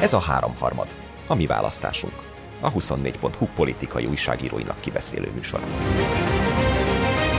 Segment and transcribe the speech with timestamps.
[0.00, 0.86] Ez a háromharmad,
[1.26, 2.12] a mi választásunk.
[2.60, 5.60] A 24.hu politikai újságíróinak kibeszélő műsor.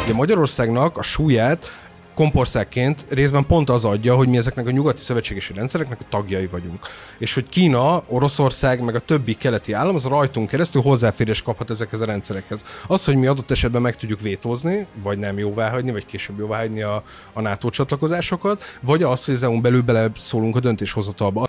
[0.03, 1.67] Ugye Magyarországnak a súlyát
[2.15, 6.85] kompországként részben pont az adja, hogy mi ezeknek a nyugati szövetségesi rendszereknek a tagjai vagyunk.
[7.17, 12.01] És hogy Kína, Oroszország, meg a többi keleti állam az rajtunk keresztül hozzáférés kaphat ezekhez
[12.01, 12.63] a rendszerekhez.
[12.87, 17.03] Az, hogy mi adott esetben meg tudjuk vétózni, vagy nem jóváhagyni, vagy később jóváhagyni a,
[17.33, 21.45] a NATO csatlakozásokat, vagy az, hogy az EU-n belül bele szólunk a döntéshozatalba.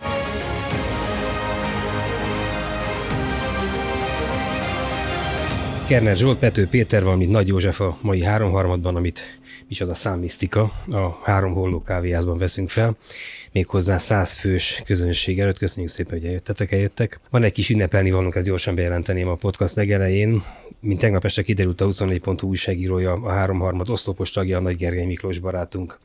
[5.92, 11.52] Kerner Zsolt, Pető Péter, valamint Nagy József a mai háromharmadban, amit micsoda számmisztika, a három
[11.52, 12.96] holló kávéházban veszünk fel,
[13.52, 15.58] méghozzá száz fős közönség előtt.
[15.58, 17.20] Köszönjük szépen, hogy eljöttetek, eljöttek.
[17.30, 20.42] Van egy kis ünnepelni valónk, ezt gyorsan bejelenteném a podcast legelején.
[20.80, 25.38] Mint tegnap este kiderült a 24.hu újságírója, a háromharmad oszlopos tagja, a Nagy Gergely Miklós
[25.38, 25.98] barátunk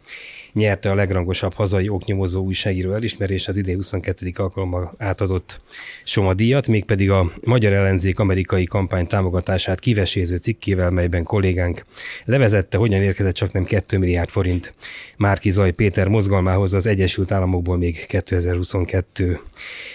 [0.58, 4.32] nyerte a legrangosabb hazai oknyomozó újságíró elismerés az idén 22.
[4.36, 5.60] alkalommal átadott
[6.04, 11.86] Soma díjat, mégpedig a magyar ellenzék amerikai kampány támogatását kiveséző cikkével, melyben kollégánk
[12.26, 14.74] levezette, hogyan érkezett csak nem 2 milliárd forint
[15.18, 19.40] Márki Zaj Péter mozgalmához az Egyesült Államokból még 2022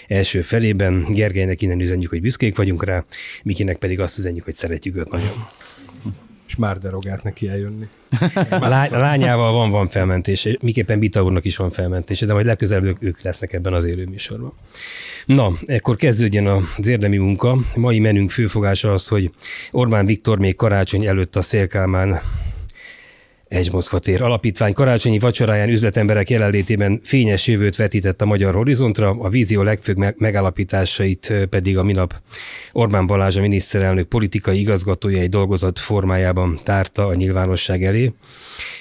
[0.07, 1.05] első felében.
[1.09, 3.05] Gergelynek innen üzenjük, hogy büszkék vagyunk rá,
[3.43, 5.45] Mikinek pedig azt üzenjük, hogy szeretjük őt nagyon
[6.53, 7.85] és már derogált neki eljönni.
[8.49, 13.03] A lányával van, van felmentés, miképpen Bita úrnak is van felmentése, de majd legközelebb ők,
[13.03, 14.53] ők lesznek ebben az élőműsorban.
[15.25, 17.57] Na, ekkor kezdődjön az érdemi munka.
[17.75, 19.31] Mai menünk főfogása az, hogy
[19.71, 22.21] Orbán Viktor még karácsony előtt a Szélkálmán
[23.53, 29.29] egy Moszkva tér alapítvány karácsonyi vacsoráján üzletemberek jelenlétében fényes jövőt vetített a magyar horizontra, a
[29.29, 32.21] vízió legfőbb megállapításait pedig a minap
[32.71, 38.13] Orbán Balázs a miniszterelnök politikai igazgatója egy dolgozat formájában tárta a nyilvánosság elé.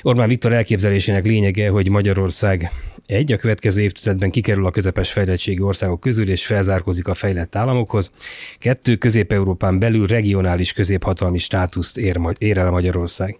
[0.02, 2.70] Orbán Viktor elképzelésének lényege, hogy Magyarország
[3.06, 8.12] egy, a következő évtizedben kikerül a közepes fejlettségi országok közül és felzárkozik a fejlett államokhoz.
[8.58, 13.38] Kettő, Közép-Európán belül regionális középhatalmi státuszt ér, ér el Magyarország.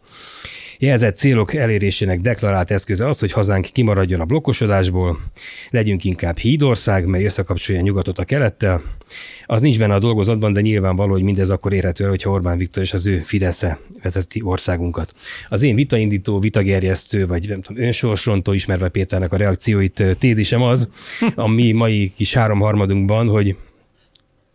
[0.85, 5.19] Jelzett célok elérésének deklarált eszköze az, hogy hazánk kimaradjon a blokkosodásból,
[5.71, 8.83] legyünk inkább hídország, mely összekapcsolja nyugatot a kelettel.
[9.47, 12.83] Az nincs benne a dolgozatban, de nyilvánvaló, hogy mindez akkor érhető el, hogyha Orbán Viktor
[12.83, 15.15] és az ő Fidesze vezeti országunkat.
[15.49, 20.89] Az én vitaindító, vitagerjesztő, vagy nem tudom, önsorsrontó ismerve Péternek a reakcióit tézisem az,
[21.35, 23.57] a mi mai kis háromharmadunkban, hogy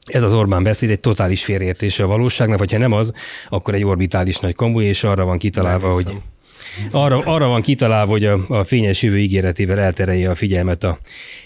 [0.08, 3.14] ez az Orbán beszéd egy totális félreértése a valóságnak, vagy ha nem az,
[3.50, 6.14] akkor egy orbitális nagy kamu, és arra van kitalálva, hogy
[6.92, 10.98] arra, arra van kitalálva, hogy a, a fényes jövő ígéretével elterelje a figyelmet a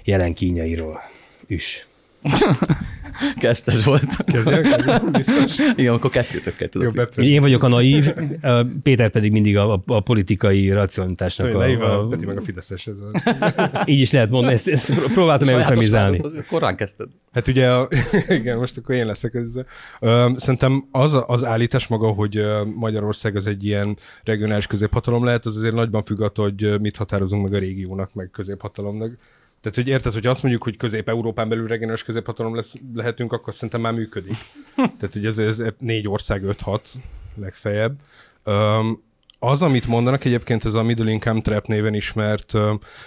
[0.03, 1.01] jelen kínjairól.
[1.47, 1.85] Üs.
[3.39, 4.23] Kezdtes volt.
[4.25, 4.67] Kezdjük?
[5.11, 5.57] Biztos?
[5.75, 6.95] Igen, akkor kettőtökkel tudok.
[7.15, 8.13] Jó, Én vagyok a naív,
[8.83, 11.53] Péter pedig mindig a, a, a politikai racionalitásnak.
[11.55, 12.87] A, a, a, Peti meg a Fideszes.
[12.87, 13.83] Ez a...
[13.85, 16.21] így is lehet mondani, ezt, ezt próbáltam eufemizálni.
[16.47, 17.07] Korán kezdted.
[17.31, 17.87] Hát ugye, a,
[18.29, 19.65] igen, most akkor én leszek ezzel.
[20.35, 22.45] Szerintem az, az állítás maga, hogy
[22.75, 27.43] Magyarország az egy ilyen regionális középhatalom lehet, az azért nagyban függ attól, hogy mit határozunk
[27.43, 29.17] meg a régiónak, meg középhatalomnak.
[29.61, 33.81] Tehát, hogy érted, hogy azt mondjuk, hogy Közép-Európán belül regionális középhatalom lesz, lehetünk, akkor szerintem
[33.81, 34.35] már működik.
[34.75, 36.89] Tehát, hogy ez, ez négy ország, öt-hat
[37.35, 37.95] legfeljebb.
[38.45, 39.03] Um,
[39.43, 42.53] az, amit mondanak egyébként, ez a Middle Income Trap néven ismert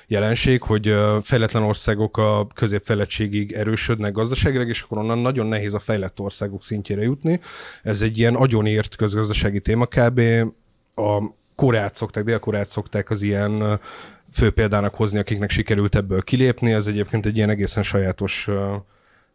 [0.07, 6.21] jelenség, hogy fejletlen országok a középfejlettségig erősödnek gazdaságilag, és akkor onnan nagyon nehéz a fejlett
[6.21, 7.41] országok szintjére jutni.
[7.83, 10.21] Ez egy ilyen agyonért közgazdasági téma kb.
[10.95, 11.23] A
[11.55, 13.81] Koreát szokták, Dél-Koreát szokták az ilyen
[14.35, 16.73] fő példának hozni, akiknek sikerült ebből kilépni.
[16.73, 18.49] Ez egyébként egy ilyen egészen sajátos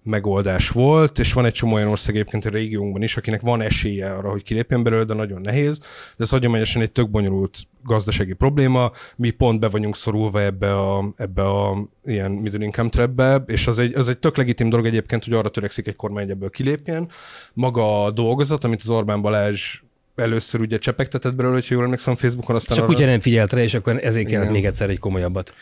[0.04, 4.10] megoldás volt, és van egy csomó olyan ország egyébként a régiónkban is, akinek van esélye
[4.10, 5.78] arra, hogy kilépjen belőle, de nagyon nehéz.
[5.78, 8.92] De ez hagyományosan egy tök bonyolult gazdasági probléma.
[9.16, 13.80] Mi pont be vagyunk szorulva ebbe a, ebbe a ilyen middle income trapbe, és az
[13.80, 17.10] egy, az egy tök legitim dolog egyébként, hogy arra törekszik egy kormány, hogy ebből kilépjen.
[17.54, 19.82] Maga a dolgozat, amit az Orbán Balázs
[20.20, 22.78] először ugye csepegtetett belőle, hogy jól emlékszem Facebookon, aztán...
[22.78, 22.96] Csak arra...
[22.96, 24.56] ugye nem figyelt rá, és akkor ezért kellett Igen.
[24.56, 25.54] még egyszer egy komolyabbat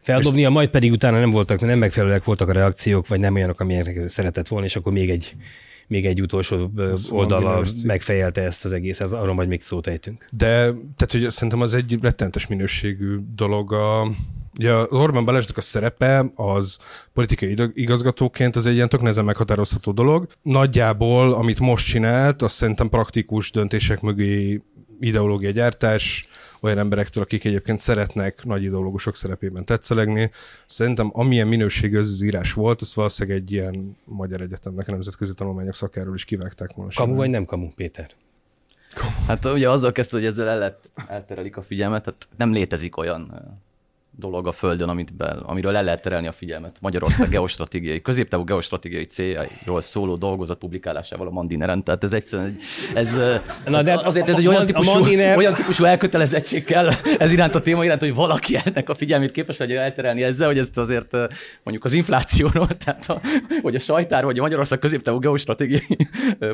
[0.00, 4.08] feldobnia, majd pedig utána nem voltak, nem megfelelőek voltak a reakciók, vagy nem olyanok, amilyenek
[4.08, 5.34] szeretett volna, és akkor még egy
[5.88, 6.70] még egy utolsó
[7.10, 10.26] oldala megfejelte ezt az egészet, arról majd még szót ejtünk.
[10.30, 10.48] De
[10.96, 14.10] tehát, hogy szerintem az egy rettentes minőségű dolog a,
[14.58, 16.78] Ugye az Orbán Balázsnak a szerepe az
[17.12, 20.28] politikai igazgatóként az egy ilyen tök nehezen meghatározható dolog.
[20.42, 24.62] Nagyjából, amit most csinált, azt szerintem praktikus döntések mögé
[25.00, 26.28] ideológia gyártás,
[26.60, 30.30] olyan emberektől, akik egyébként szeretnek nagy ideológusok szerepében tetszelegni.
[30.66, 35.34] Szerintem amilyen minőségű az, az írás volt, az valószínűleg egy ilyen magyar egyetemnek a nemzetközi
[35.34, 36.92] tanulmányok szakáról is kivágták volna.
[36.94, 38.10] Kamu vagy nem kamu, Péter?
[39.26, 43.32] Hát ugye azzal kezdte, hogy ezzel el lett, elterelik a figyelmet, hát nem létezik olyan
[44.16, 46.76] dolog a Földön, amit be, amiről le lehet terelni a figyelmet.
[46.80, 51.84] Magyarország geostratégiai, középtávú geostratégiai céljairól szóló dolgozat publikálásával a Mandineren.
[51.84, 52.58] Tehát ez egyszerűen,
[52.94, 53.16] ez,
[53.66, 55.36] Na, de hát azért ez egy olyan típusú, Mandiner...
[55.36, 59.58] olyan típusú elkötelezettség kell ez iránt a téma iránt, hogy valaki ennek a figyelmét képes
[59.58, 61.12] legyen elterelni ezzel, hogy ezt azért
[61.62, 63.20] mondjuk az inflációról, tehát a,
[63.62, 65.96] hogy a sajtáról, hogy a Magyarország középtávú geostratégiai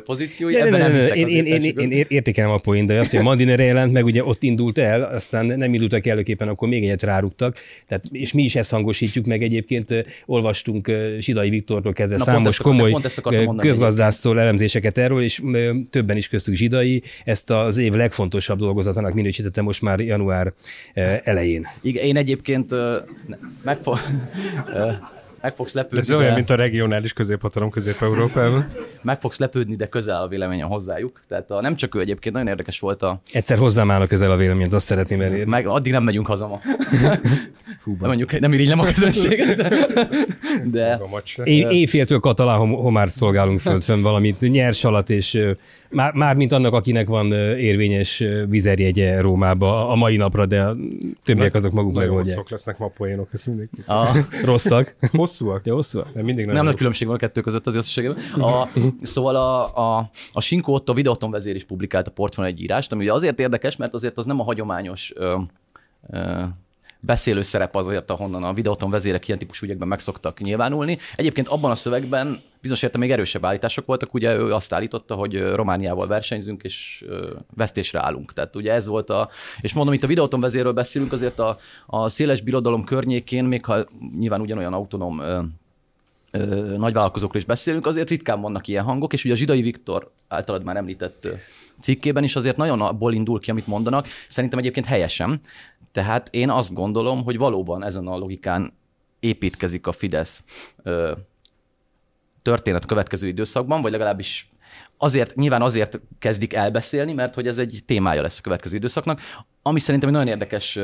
[0.04, 3.20] pozíciói, ebben nem, nem, nem, én, én, én, én, értékelem a point, de azt, hogy
[3.20, 7.02] a Mandinere jelent meg, ugye ott indult el, aztán nem indultak előképpen, akkor még egyet
[7.50, 9.94] rárúgtak, tehát, és mi is ezt hangosítjuk meg egyébként,
[10.26, 12.94] olvastunk Sidai Viktortól kezdve Na, számos komoly
[13.56, 15.42] közgazdászszól elemzéseket erről, és
[15.90, 20.52] többen is köztük Zsidai, ezt az év legfontosabb dolgozatának minősítette most már január
[21.24, 21.66] elején.
[21.82, 22.70] Igen, én egyébként
[23.62, 23.98] megfog,
[25.40, 25.98] meg fogsz lepődni.
[25.98, 26.16] Ez de...
[26.16, 28.66] olyan, mint a regionális középhatalom Közép-Európában.
[29.02, 31.20] Meg fogsz lepődni, de közel a véleményem hozzájuk.
[31.28, 33.20] Tehát a, nem csak ő egyébként, nagyon érdekes volt a...
[33.32, 35.50] Egyszer hozzám áll a közel a véleményt, azt szeretném elérni.
[35.50, 36.60] Meg addig nem megyünk haza ma.
[37.82, 39.68] Fú, nem mondjuk, nem irigylem a közönséget, de...
[40.64, 41.00] de...
[41.44, 45.40] É, éjféltől katalán homár szolgálunk föld fönn valamit, nyers alatt, és
[45.90, 50.76] már, már mint annak, akinek van érvényes vizerjegye Rómába a mai napra, de a
[51.24, 52.36] többiek azok maguk megoldják.
[52.36, 53.82] Nagyon lesznek ma poénok, ezt mindenki.
[53.86, 54.06] A...
[54.44, 54.94] Rosszak.
[55.30, 55.66] Hosszúak.
[55.66, 56.14] Ja, hosszúak.
[56.14, 58.16] Nem, mindig nem nagy különbség van a kettő között az összességében.
[58.40, 58.68] A,
[59.02, 63.02] szóval a, a, a Sinko Otto videóton vezér is publikált a portfón egy írást, ami
[63.02, 65.38] ugye azért érdekes, mert azért az nem a hagyományos ö,
[66.10, 66.42] ö,
[67.00, 70.98] beszélő szerep azért, ahonnan a videóton vezérek ilyen típusú ügyekben megszoktak nyilvánulni.
[71.14, 75.42] Egyébként abban a szövegben bizonyos érte még erősebb állítások voltak, ugye ő azt állította, hogy
[75.42, 77.04] Romániával versenyzünk, és
[77.54, 78.32] vesztésre állunk.
[78.32, 79.28] Tehát ugye ez volt a,
[79.60, 83.84] és mondom, itt a videóton vezérről beszélünk, azért a, a széles birodalom környékén, még ha
[84.18, 85.22] nyilván ugyanolyan autonóm
[86.76, 90.76] nagyvállalkozókról is beszélünk, azért ritkán vannak ilyen hangok, és ugye a Zsidai Viktor általad már
[90.76, 91.28] említett
[91.80, 95.40] cikkében is azért nagyon abból indul ki, amit mondanak, szerintem egyébként helyesen.
[95.92, 98.72] Tehát én azt gondolom, hogy valóban ezen a logikán
[99.20, 100.44] építkezik a Fidesz
[100.82, 101.12] ö,
[102.42, 104.48] történet következő időszakban, vagy legalábbis
[104.96, 109.20] azért, nyilván azért kezdik elbeszélni, mert hogy ez egy témája lesz a következő időszaknak,
[109.62, 110.78] ami szerintem egy nagyon érdekes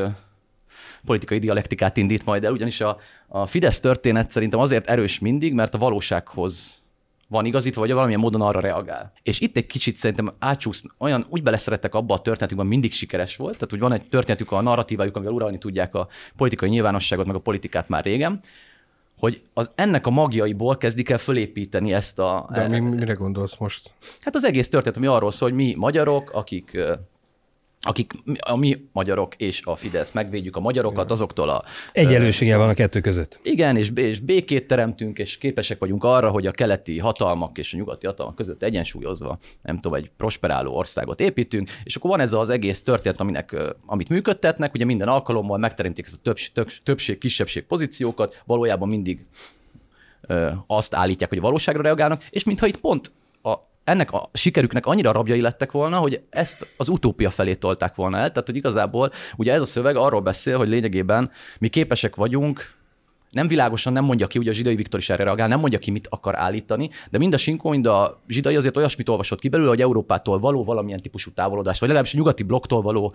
[1.05, 5.75] politikai dialektikát indít majd el, ugyanis a, a Fidesz történet szerintem azért erős mindig, mert
[5.75, 6.82] a valósághoz
[7.28, 9.12] van igazítva, vagy valamilyen módon arra reagál.
[9.23, 13.55] És itt egy kicsit szerintem átsúsz, olyan, úgy beleszerettek abba a történetükben, mindig sikeres volt,
[13.55, 17.40] tehát hogy van egy történetük, a narratívájuk, amivel uralni tudják a politikai nyilvánosságot, meg a
[17.40, 18.40] politikát már régen,
[19.19, 22.49] hogy az, ennek a magjaiból kezdik el fölépíteni ezt a...
[22.52, 23.94] De mi, mire gondolsz most?
[24.20, 26.78] Hát az egész történet, ami arról szól, hogy mi magyarok, akik
[27.81, 31.64] akik a mi magyarok és a Fidesz megvédjük a magyarokat azoktól a...
[31.93, 33.40] Egyenlősége van a kettő között.
[33.43, 37.76] Igen, és, és békét teremtünk, és képesek vagyunk arra, hogy a keleti hatalmak és a
[37.76, 42.50] nyugati hatalmak között egyensúlyozva, nem tudom, egy prosperáló országot építünk, és akkor van ez az
[42.50, 43.56] egész történet, aminek,
[43.87, 46.52] amit működtetnek, ugye minden alkalommal megteremtik ezt a többség,
[46.82, 49.26] többség kisebbség pozíciókat, valójában mindig
[50.67, 53.11] azt állítják, hogy a valóságra reagálnak, és mintha itt pont
[53.87, 58.29] ennek a sikerüknek annyira rabjai lettek volna, hogy ezt az utópia felé tolták volna el.
[58.29, 62.75] Tehát, hogy igazából ugye ez a szöveg arról beszél, hogy lényegében mi képesek vagyunk
[63.31, 65.91] nem világosan nem mondja ki, ugye a zsidai Viktor is erre reagál, nem mondja ki,
[65.91, 69.69] mit akar állítani, de mind a Sinkó, mind a zsidai azért olyasmit olvasott ki belőle,
[69.69, 73.15] hogy Európától való valamilyen típusú távolodást, vagy legalábbis a nyugati blokktól való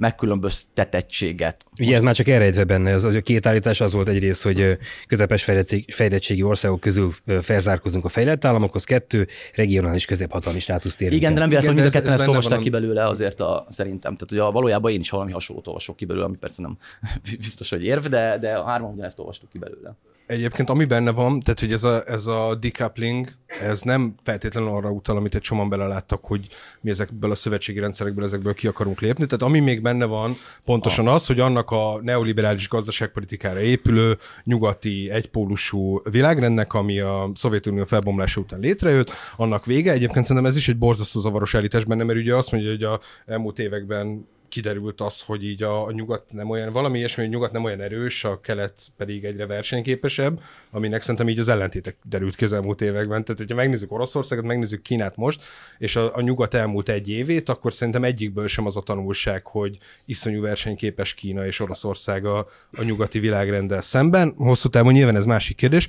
[0.00, 1.64] megkülönböztetettséget.
[1.78, 4.78] Ugye ez már csak elrejtve benne, az, az a két állítás az volt egyrészt, hogy
[5.06, 5.44] közepes
[5.86, 11.16] fejlettségi országok közül felzárkozunk a fejlett államokhoz, kettő, regionális középhatalmi státuszt érünk.
[11.16, 14.14] Igen, de nem véletlenül mind a ketten ezt olvasták ki belőle azért a, szerintem.
[14.14, 16.78] Tehát ugye a, valójában én is valami hasonlót olvasok ki belőle, ami persze nem
[17.38, 19.96] biztos, hogy érv, de, de a hárman ugyanezt olvastuk ki belőle.
[20.30, 23.28] Egyébként ami benne van, tehát hogy ez a, ez a decoupling,
[23.60, 26.46] ez nem feltétlenül arra utal, amit egy csomóan beleláttak, hogy
[26.80, 29.26] mi ezekből a szövetségi rendszerekből ezekből ki akarunk lépni.
[29.26, 36.00] Tehát ami még benne van, pontosan az, hogy annak a neoliberális gazdaságpolitikára épülő, nyugati, egypólusú
[36.10, 39.92] világrendnek, ami a Szovjetunió felbomlása után létrejött, annak vége.
[39.92, 43.00] Egyébként szerintem ez is egy borzasztó zavaros állítás benne, mert ugye azt mondja, hogy a
[43.26, 47.52] elmúlt években kiderült az, hogy így a, a nyugat nem olyan, valami ilyesmi, hogy nyugat
[47.52, 50.40] nem olyan erős, a kelet pedig egyre versenyképesebb,
[50.70, 53.24] aminek szerintem így az ellentétek derült ki az elmúlt években.
[53.24, 55.44] Tehát, hogyha megnézzük Oroszországot, megnézzük Kínát most,
[55.78, 59.78] és a, a nyugat elmúlt egy évét, akkor szerintem egyikből sem az a tanulság, hogy
[60.04, 64.34] iszonyú versenyképes Kína és Oroszország a, a nyugati világrenddel szemben.
[64.36, 65.88] Hosszú távon nyilván ez másik kérdés,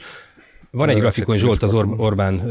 [0.72, 2.42] van egy grafikon Zsolt az Or- Orbán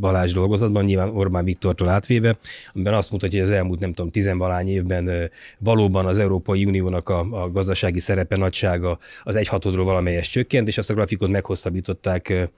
[0.00, 2.38] Balázs dolgozatban, nyilván Orbán Viktortól átvéve,
[2.74, 7.42] amiben azt mutatja, hogy az elmúlt nem tudom, tizenvalány évben valóban az Európai Uniónak a,
[7.42, 12.50] a gazdasági szerepe, nagysága az egy hatodról valamelyes csökkent, és azt a grafikot meghosszabbították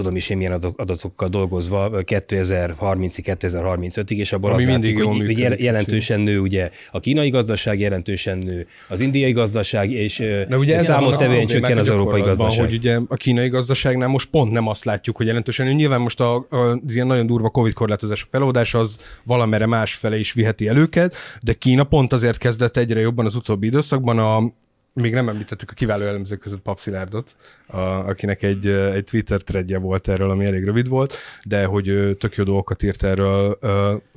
[0.00, 5.06] tudom is én milyen adatokkal dolgozva 2030-ig, 2035-ig, és abból Ami azt mindig látszik, hogy,
[5.06, 10.16] hogy működik, jel- jelentősen nő ugye a kínai gazdaság, jelentősen nő az indiai gazdaság, és
[10.18, 12.64] De ugye ez számottevően csökken az európai gazdaság.
[12.64, 15.72] Hogy ugye a kínai gazdaságnál most pont nem azt látjuk, hogy jelentősen nő.
[15.72, 20.32] Nyilván most a, a, az ilyen nagyon durva Covid korlátozások feloldása az valamere másfele is
[20.32, 24.52] viheti el őket, de Kína pont azért kezdett egyre jobban az utóbbi időszakban a
[24.92, 30.08] még nem említettük a kiváló elemzők között Papszilárdot, a, akinek egy, egy Twitter threadje volt
[30.08, 33.58] erről, ami elég rövid volt, de hogy tök jó dolgokat írt erről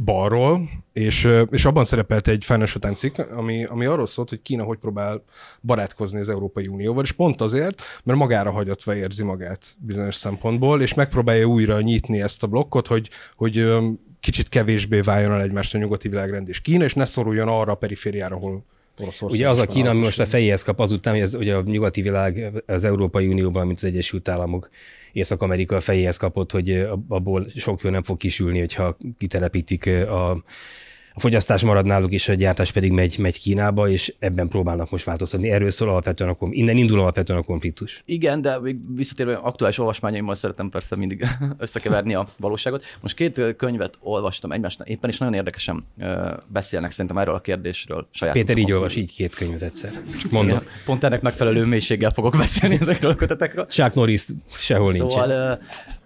[0.04, 4.64] balról, és, és abban szerepelt egy Financial Times cikk, ami, ami arról szólt, hogy Kína
[4.64, 5.24] hogy próbál
[5.62, 10.94] barátkozni az Európai Unióval, és pont azért, mert magára hagyatva érzi magát bizonyos szempontból, és
[10.94, 13.68] megpróbálja újra nyitni ezt a blokkot, hogy, hogy
[14.20, 17.76] kicsit kevésbé váljon el egymást a nyugati világrend és Kína, és ne szoruljon arra a
[17.76, 18.66] perifériára, ahol
[19.02, 21.62] Oroszország Ugye az a Kína, ami most a fejéhez kap azután, hogy ez, ugye a
[21.62, 24.70] nyugati világ az Európai Unióban, mint az Egyesült Államok,
[25.12, 30.44] Észak-Amerika fejéhez kapott, hogy abból sok jó nem fog kisülni, hogyha kitelepítik a
[31.14, 35.06] a fogyasztás marad náluk, és a gyártás pedig megy, megy Kínába, és ebben próbálnak most
[35.06, 35.50] változtatni.
[35.50, 38.04] Erről szól alapvetően a, innen indul alapvetően a konfliktus.
[38.06, 41.26] Igen, de még visszatérve aktuális olvasmányaimmal szeretem persze mindig
[41.58, 42.84] összekeverni a valóságot.
[43.02, 45.86] Most két könyvet olvastam egymásnak, éppen is nagyon érdekesen
[46.48, 48.08] beszélnek szerintem erről a kérdésről.
[48.12, 49.92] Saját Péter így olvas, így két könyvet egyszer.
[50.32, 50.58] mondom.
[50.58, 53.66] Igen, pont ennek megfelelő mélységgel fogok beszélni ezekről a kötetekről.
[53.66, 55.60] Chuck Norris sehol szóval, nincs.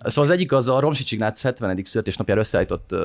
[0.04, 1.82] Szóval az egyik az a Romsi Ignác 70.
[1.84, 2.96] születésnapjára összeállított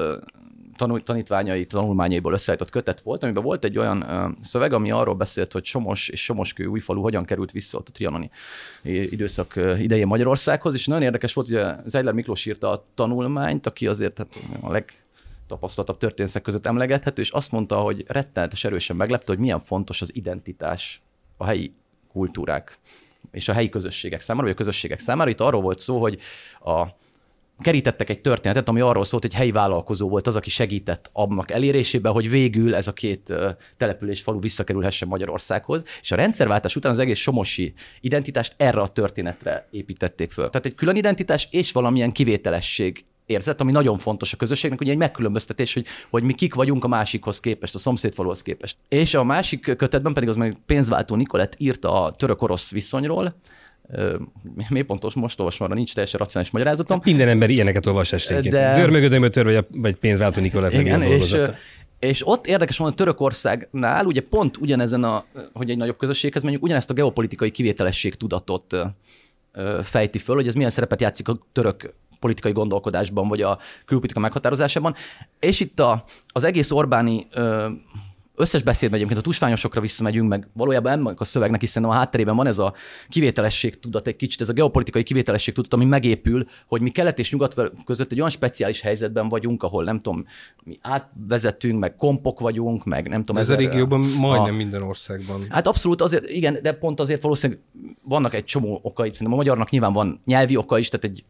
[0.77, 5.65] tanul, tanítványai, tanulmányaiból összeállított kötet volt, amiben volt egy olyan szöveg, ami arról beszélt, hogy
[5.65, 8.31] Somos és Somoskő újfalu hogyan került vissza ott a trianoni
[8.83, 14.19] időszak idején Magyarországhoz, és nagyon érdekes volt, hogy Zeiler Miklós írta a tanulmányt, aki azért
[14.19, 14.93] hát, a leg
[15.47, 20.15] tapasztaltabb történészek között emlegethető, és azt mondta, hogy rettenetes erősen meglepte, hogy milyen fontos az
[20.15, 21.03] identitás
[21.37, 21.75] a helyi
[22.13, 22.79] kultúrák
[23.31, 25.31] és a helyi közösségek számára, vagy a közösségek számára.
[25.31, 26.19] Itt arról volt szó, hogy
[26.61, 26.87] a
[27.63, 32.13] kerítettek egy történetet, ami arról szólt, hogy helyi vállalkozó volt az, aki segített annak elérésében,
[32.13, 33.35] hogy végül ez a két
[33.77, 39.67] település falu visszakerülhessen Magyarországhoz, és a rendszerváltás után az egész somosi identitást erre a történetre
[39.71, 40.51] építették föl.
[40.51, 44.97] Tehát egy külön identitás és valamilyen kivételesség érzet, ami nagyon fontos a közösségnek, ugye egy
[44.97, 48.77] megkülönböztetés, hogy, hogy mi kik vagyunk a másikhoz képest, a szomszédfaluhoz képest.
[48.89, 53.35] És a másik kötetben pedig az meg pénzváltó Nikolett írta a török-orosz viszonyról,
[54.69, 56.97] mi pontos most olvasom, arra nincs teljesen racionális magyarázatom.
[56.97, 58.55] Hát minden ember ilyeneket olvas esténként.
[58.55, 58.75] De...
[58.75, 61.37] Dörmögödömötör, vagy, vagy pénzváltó Nikolát Igen, és,
[61.99, 66.91] és ott érdekes mondani, Törökországnál ugye pont ugyanezen a, hogy egy nagyobb közösséghez menjünk, ugyanezt
[66.91, 68.77] a geopolitikai kivételesség tudatot
[69.83, 74.95] fejti föl, hogy ez milyen szerepet játszik a török politikai gondolkodásban, vagy a külpolitika meghatározásában.
[75.41, 77.69] És itt a, az egész Orbáni ö,
[78.35, 82.47] összes beszédben egyébként a tusványosokra visszamegyünk, meg valójában ennek a szövegnek, hiszen a hátterében van
[82.47, 82.75] ez a
[83.09, 87.33] kivételesség tudat egy kicsit, ez a geopolitikai kivételesség tudat, ami megépül, hogy mi kelet és
[87.33, 90.27] nyugat között egy olyan speciális helyzetben vagyunk, ahol nem tudom,
[90.65, 93.37] mi átvezetünk, meg kompok vagyunk, meg nem tudom.
[93.43, 95.41] Ez a régióban majdnem a, minden országban.
[95.49, 97.63] Hát abszolút azért, igen, de pont azért valószínűleg
[98.03, 101.25] vannak egy csomó okai, szerintem a magyarnak nyilván van nyelvi oka is, tehát egy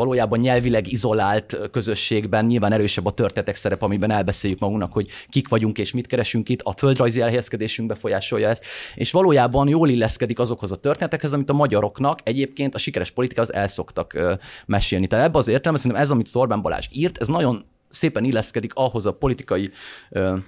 [0.00, 5.78] valójában nyelvileg izolált közösségben nyilván erősebb a történetek szerep, amiben elbeszéljük magunknak, hogy kik vagyunk
[5.78, 8.64] és mit keresünk itt, a földrajzi elhelyezkedésünk befolyásolja ezt,
[8.94, 13.68] és valójában jól illeszkedik azokhoz a történetekhez, amit a magyaroknak egyébként a sikeres politikához el
[13.68, 15.06] szoktak mesélni.
[15.06, 19.06] Tehát ebben az értelemben szerintem ez, amit Orbán Balázs írt, ez nagyon szépen illeszkedik ahhoz
[19.06, 19.70] a politikai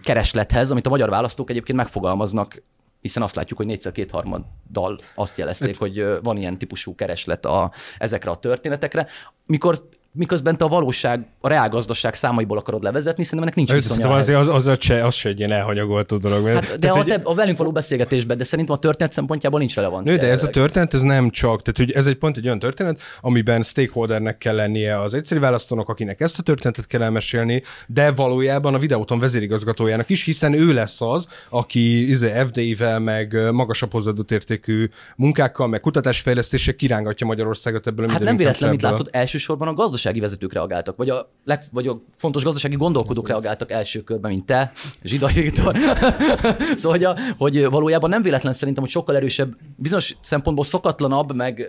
[0.03, 2.63] kereslethez, amit a magyar választók egyébként megfogalmaznak
[3.03, 7.73] hiszen azt látjuk, hogy négyszer kétharmaddal azt jelezték, hát, hogy van ilyen típusú kereslet a,
[7.99, 9.07] ezekre a történetekre.
[9.47, 14.15] Mikor miközben te a valóság, a reálgazdaság számaiból akarod levezetni, szerintem ennek nincs viszonya.
[14.15, 16.45] Azért az, az, az, se, az se egy ilyen elhanyagoltó dolog.
[16.45, 19.59] Mert, hát, de tehát, a, te, a velünk való beszélgetésben, de szerintem a történet szempontjából
[19.59, 20.17] nincs relevancia.
[20.17, 23.01] De ez a történet, ez nem csak, tehát hogy ez egy pont egy olyan történet,
[23.21, 28.75] amiben stakeholdernek kell lennie az egyszerű választónak, akinek ezt a történetet kell elmesélni, de valójában
[28.75, 34.89] a videóton vezérigazgatójának is, hiszen ő lesz az, aki izé, FDI-vel, meg magasabb hozzáadott értékű
[35.17, 40.02] munkákkal, meg kutatásfejlesztéssel kirángatja Magyarországot ebből a Hát nem véletlen, mit látod, elsősorban a gazdaság
[40.03, 44.47] gazdasági vezetők reagáltak, vagy a, leg, vagy a fontos gazdasági gondolkodók reagáltak első körben, mint
[44.47, 45.77] te, Zsidai Viktor.
[46.81, 51.69] szóval, hogy, a, hogy valójában nem véletlen szerintem, hogy sokkal erősebb, bizonyos szempontból szokatlanabb, meg,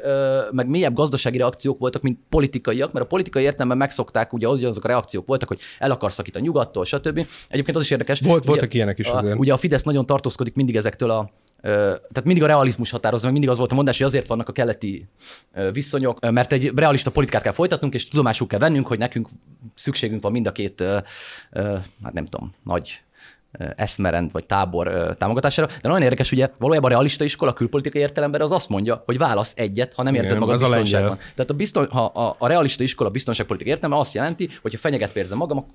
[0.51, 4.83] meg mélyebb gazdasági reakciók voltak, mint politikaiak, mert a politikai értelemben megszokták, ugye az, azok
[4.83, 7.27] a reakciók voltak, hogy el akarsz szakítani nyugattól, stb.
[7.47, 8.19] Egyébként az is érdekes.
[8.19, 9.37] Volt, voltak ilyenek is azért.
[9.37, 11.29] Ugye a Fidesz nagyon tartózkodik mindig ezektől a
[11.63, 14.51] tehát mindig a realizmus határozza, meg mindig az volt a mondás, hogy azért vannak a
[14.51, 15.05] keleti
[15.71, 19.27] viszonyok, mert egy realista politikát kell folytatnunk, és tudomásul kell vennünk, hogy nekünk
[19.75, 20.83] szükségünk van mind a két,
[22.03, 23.01] hát nem tudom, nagy
[23.75, 25.67] eszmerend vagy tábor támogatására.
[25.67, 29.53] De nagyon érdekes, ugye valójában a realista iskola külpolitikai értelemben az azt mondja, hogy válasz
[29.55, 31.17] egyet, ha nem érzed magad biztonságban.
[31.35, 35.19] Tehát a, bizton, ha a, a realista iskola biztonságpolitikai értelme azt jelenti, hogy ha fenyegetve
[35.19, 35.65] érzem magam,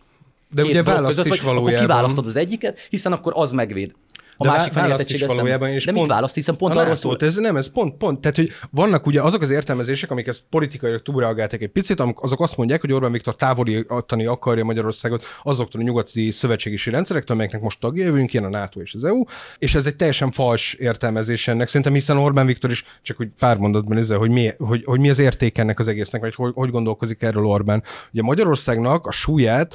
[0.55, 1.73] de ugye választ között, is vagy, valójában.
[1.73, 3.95] Akkor kiválasztod az egyiket, hiszen akkor az megvéd.
[4.41, 5.69] A de másik is valójában.
[5.69, 7.17] És de pont, mit választ, hiszen pont arról szól.
[7.19, 8.21] Ez nem, ez pont, pont.
[8.21, 12.57] Tehát, hogy vannak ugye azok az értelmezések, amik ezt politikailag túlreagáltak egy picit, azok azt
[12.57, 18.05] mondják, hogy Orbán Viktor távolítani akarja Magyarországot azoktól a nyugati szövetségisi rendszerektől, amelyeknek most tagja
[18.05, 19.23] jövünk, ilyen a NATO és az EU,
[19.59, 21.67] és ez egy teljesen fals értelmezés ennek.
[21.67, 25.11] Szerintem hiszen Orbán Viktor is, csak úgy pár mondatban ezzel, hogy mi, hogy, hogy mi
[25.11, 27.83] az érték ennek az egésznek, vagy hogy, hogy gondolkozik erről Orbán.
[28.13, 29.75] Ugye Magyarországnak a súlyát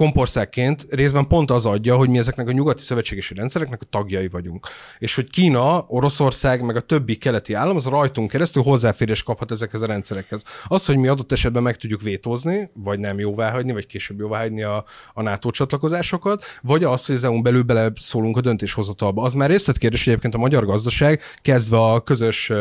[0.00, 4.66] kompországként részben pont az adja, hogy mi ezeknek a nyugati szövetségesi rendszereknek a tagjai vagyunk.
[4.98, 9.82] És hogy Kína, Oroszország, meg a többi keleti állam az rajtunk keresztül hozzáférés kaphat ezekhez
[9.82, 10.42] a rendszerekhez.
[10.66, 14.84] Az, hogy mi adott esetben meg tudjuk vétózni, vagy nem jóváhagyni, vagy később jóváhagyni a,
[15.14, 19.22] a NATO csatlakozásokat, vagy az, hogy az EU-n belül bele szólunk a döntéshozatalba.
[19.22, 22.52] Az már részletkérdés, hogy egyébként a magyar gazdaság kezdve a közös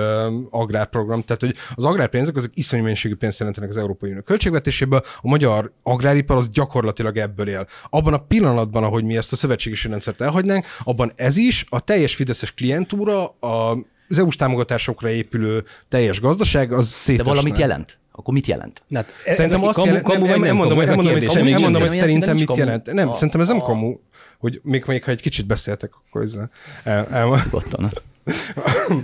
[0.50, 5.28] agrárprogram, tehát hogy az agrárpénzek azok iszonyú mennyiségű pénzt jelentenek az Európai Unió költségvetéséből, a
[5.28, 7.68] magyar agráripar az gyakorlatilag ebből él.
[7.90, 12.16] Abban a pillanatban, ahogy mi ezt a szövetségi rendszert elhagynánk, abban ez is, a teljes
[12.16, 13.78] fideszes klientúra, a
[14.12, 17.24] az EU-s támogatásokra épülő teljes gazdaság, az szétesne.
[17.24, 18.00] De valamit jelent?
[18.12, 18.82] Akkor mit jelent?
[18.94, 22.36] Hát, szerintem azt jelent, nem, nem, nem, mondom, nem mondom, hogy, nem mondom, hogy szerintem
[22.36, 22.94] mit jelent.
[22.94, 23.96] Nem, szerintem ez nem kamu,
[24.40, 26.50] hogy még, még ha egy kicsit beszéltek, akkor ezzel
[26.84, 27.44] el, el,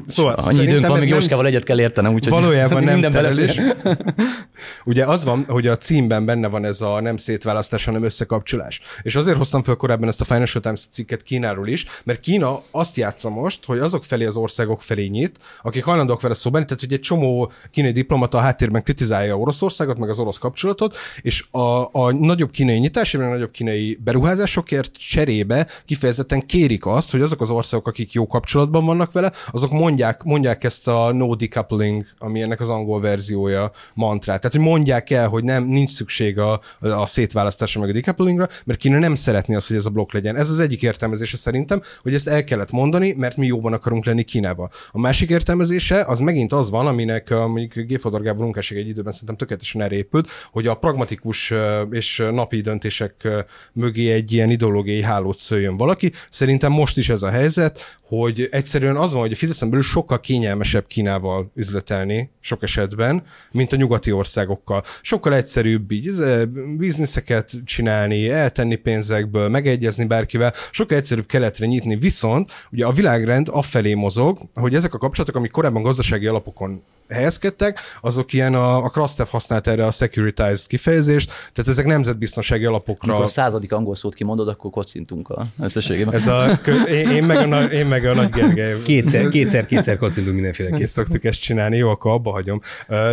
[0.07, 3.59] szóval Annyi időnk van, még Jóskával egyet kell értenem, úgyhogy valójában nem terelés.
[4.85, 8.81] Ugye az van, hogy a címben benne van ez a nem szétválasztás, hanem összekapcsolás.
[9.01, 12.97] És azért hoztam fel korábban ezt a Financial Times cikket Kínáról is, mert Kína azt
[12.97, 16.93] játsza most, hogy azok felé az országok felé nyit, akik hajlandók vele szóban, tehát hogy
[16.93, 22.11] egy csomó kínai diplomata a háttérben kritizálja Oroszországot, meg az orosz kapcsolatot, és a, a
[22.11, 27.87] nagyobb kínai nyitás, a nagyobb kínai beruházásokért cserébe kifejezetten kérik azt, hogy azok az országok,
[27.87, 32.69] akik jó kapcsolatban vannak vele, azok mondják, mondják ezt a no decoupling, ami ennek az
[32.69, 34.41] angol verziója mantrát.
[34.41, 38.79] Tehát, hogy mondják el, hogy nem, nincs szükség a, a szétválasztásra meg a decouplingra, mert
[38.79, 40.35] Kína nem szeretné azt, hogy ez a blokk legyen.
[40.35, 44.23] Ez az egyik értelmezése szerintem, hogy ezt el kellett mondani, mert mi jóban akarunk lenni
[44.23, 44.69] Kínával.
[44.91, 49.81] A másik értelmezése az megint az van, aminek mondjuk Géfodor Gábor egy időben szerintem tökéletesen
[49.81, 51.53] elépült, hogy a pragmatikus
[51.91, 53.27] és napi döntések
[53.73, 56.11] mögé egy ilyen ideológiai hálót szőjön valaki.
[56.29, 60.19] Szerintem most is ez a helyzet, hogy egyszerűen az van, hogy a Fideszen belül sokkal
[60.19, 64.83] kényelmesebb Kínával üzletelni sok esetben, mint a nyugati országokkal.
[65.01, 66.11] Sokkal egyszerűbb így
[66.77, 73.93] bizniszeket csinálni, eltenni pénzekből, megegyezni bárkivel, sokkal egyszerűbb keletre nyitni, viszont ugye a világrend afelé
[73.93, 79.27] mozog, hogy ezek a kapcsolatok, amik korábban gazdasági alapokon helyezkedtek, azok ilyen a, a Krastev
[79.27, 83.09] használt erre a securitized kifejezést, tehát ezek nemzetbiztonsági alapokra.
[83.09, 86.13] Amikor a századik angol szót kimondod, akkor kocintunk a összességében.
[86.13, 86.45] Ez a,
[86.87, 88.77] én, én, meg a, én meg a Nagy Gergely.
[89.01, 90.85] Kétszer, kétszer, kétszer kocintunk mindenféleképpen.
[90.85, 92.61] Szoktuk ezt csinálni, jó, akkor abba hagyom.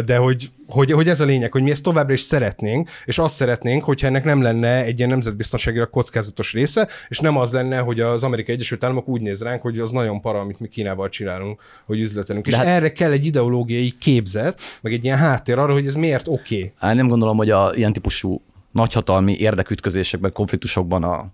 [0.04, 3.34] De hogy hogy, hogy ez a lényeg, hogy mi ezt továbbra is szeretnénk, és azt
[3.34, 8.00] szeretnénk, hogyha ennek nem lenne egy ilyen nemzetbiztonságilag kockázatos része, és nem az lenne, hogy
[8.00, 11.60] az Amerikai Egyesült Államok úgy néz ránk, hogy az nagyon para, amit mi Kínával csinálunk,
[11.86, 12.44] hogy üzletelünk.
[12.44, 12.66] De és hát...
[12.66, 16.56] erre kell egy ideológiai képzet, meg egy ilyen háttér arra, hogy ez miért oké.
[16.56, 16.72] Okay.
[16.78, 18.40] Hát nem gondolom, hogy a ilyen típusú
[18.70, 21.26] nagyhatalmi érdekütközésekben, konfliktusokban a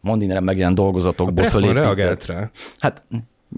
[0.00, 1.82] Mondineren megjelent dolgozatokból fölépített.
[1.82, 2.50] reagált rá.
[2.78, 3.02] Hát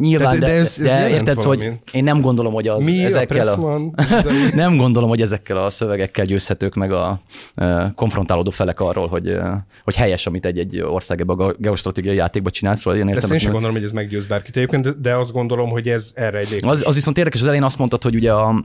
[0.00, 3.48] Nyilván, de, de, ez, ez de érted, hogy én nem gondolom, hogy az, Mi ezekkel
[3.48, 3.92] a, a
[4.54, 7.20] nem gondolom, hogy ezekkel a szövegekkel győzhetők meg a,
[7.54, 9.37] a konfrontálódó felek arról, hogy,
[9.85, 12.74] hogy helyes, amit egy-egy ország ebbe a geostratégiai játékba csinál.
[12.74, 15.70] Szóval én értem, ezt én sem gondolom, hogy ez meggyőz bárkit egyébként, de azt gondolom,
[15.70, 18.64] hogy ez erre egy az, az viszont érdekes, az elején azt mondtad, hogy ugye a,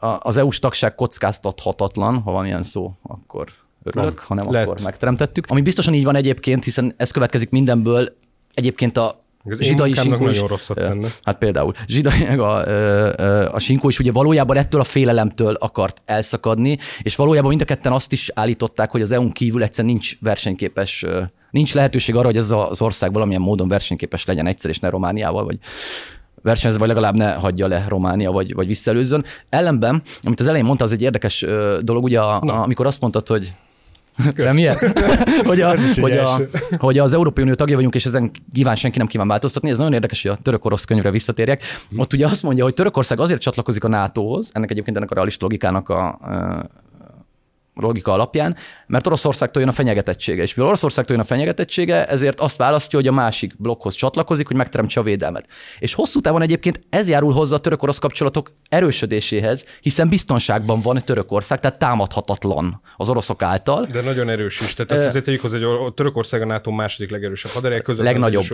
[0.00, 3.48] a, az EU-s tagság kockáztathatatlan, ha van ilyen szó, akkor
[3.82, 5.46] örülök, ha nem, akkor megteremtettük.
[5.48, 8.16] Ami biztosan így van egyébként, hiszen ez következik mindenből.
[8.54, 11.08] Egyébként a az zsidai sinkó is, nagyon rosszat tenne.
[11.22, 11.72] Hát például.
[11.86, 17.48] Zsidai, a, a, a sinkó is ugye valójában ettől a félelemtől akart elszakadni, és valójában
[17.48, 21.04] mind a ketten azt is állították, hogy az EU-n kívül egyszerűen nincs versenyképes,
[21.50, 25.44] nincs lehetőség arra, hogy ez az ország valamilyen módon versenyképes legyen egyszer, és ne Romániával,
[25.44, 25.58] vagy
[26.42, 29.24] versenyez, vagy legalább ne hagyja le Románia, vagy, vagy visszaelőzzön.
[29.48, 31.46] Ellenben, amit az elején mondta, az egy érdekes
[31.80, 33.52] dolog, ugye, a, a, amikor azt mondtad, hogy
[34.34, 34.76] Premier?
[35.48, 36.40] hogy, a, hogy, a,
[36.78, 39.70] hogy az Európai Unió tagja vagyunk, és ezen kíván senki nem kíván változtatni.
[39.70, 41.62] Ez nagyon érdekes, hogy a török-orosz könyvre visszatérjek.
[41.96, 45.44] Ott ugye azt mondja, hogy Törökország azért csatlakozik a NATO-hoz, ennek egyébként ennek a realista
[45.44, 46.18] logikának a
[47.74, 48.56] logika alapján,
[48.86, 50.42] mert Oroszországtól jön a fenyegetettsége.
[50.42, 54.56] És mivel Oroszországtól jön a fenyegetettsége, ezért azt választja, hogy a másik blokkhoz csatlakozik, hogy
[54.56, 55.46] megteremtse a védelmet.
[55.78, 61.60] És hosszú távon egyébként ez járul hozzá a török-orosz kapcsolatok erősödéséhez, hiszen biztonságban van Törökország,
[61.60, 63.86] tehát támadhatatlan az oroszok által.
[63.92, 64.74] De nagyon erős is.
[64.74, 68.04] Tehát ezt azért tegyük hozzá, hogy Törökország a NATO második legerősebb hadereje közel.
[68.04, 68.44] Legnagyobb.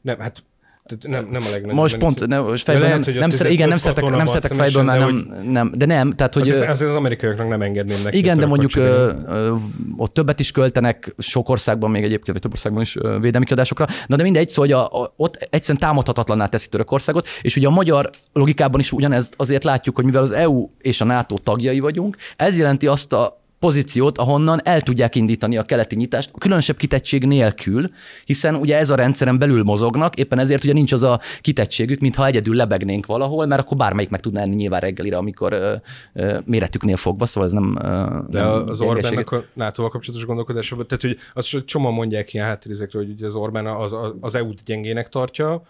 [0.00, 0.42] Nem, hát
[0.86, 1.78] tehát nem, nem a legnagyobb.
[1.78, 4.82] Most pont, ne, most fejből lehet, nem, nem, szere, igen, nem szeretek, nem szeretek fejből,
[4.82, 6.50] mert nem, nem, de nem, tehát hogy...
[6.50, 8.16] Az, az, az amerikaiaknak nem engedném neki.
[8.16, 9.54] Igen, de mondjuk ö, ö,
[9.96, 14.16] ott többet is költenek, sok országban, még egyébként, több országban is ö, védelmi kiadásokra, na
[14.16, 18.10] de mindegy, szóval hogy a, a, ott egyszerűen támadhatatlanná teszi Törökországot, és ugye a magyar
[18.32, 22.58] logikában is ugyanez azért látjuk, hogy mivel az EU és a NATO tagjai vagyunk, ez
[22.58, 27.86] jelenti azt a pozíciót, ahonnan el tudják indítani a keleti nyitást, különösebb kitettség nélkül,
[28.24, 32.26] hiszen ugye ez a rendszeren belül mozognak, éppen ezért ugye nincs az a kitettségük, mintha
[32.26, 35.74] egyedül lebegnénk valahol, mert akkor bármelyik meg tudná enni nyilván reggelire, amikor ö,
[36.12, 37.78] ö, méretüknél fogva, szóval ez nem...
[37.82, 42.34] Ö, De nem az Orbánnak a nato kapcsolatos gondolkodásában, tehát hogy azt, hogy csomóan mondják
[42.34, 45.62] ilyen háttérizekről, hogy az Orbán az, az EU-t gyengének tartja,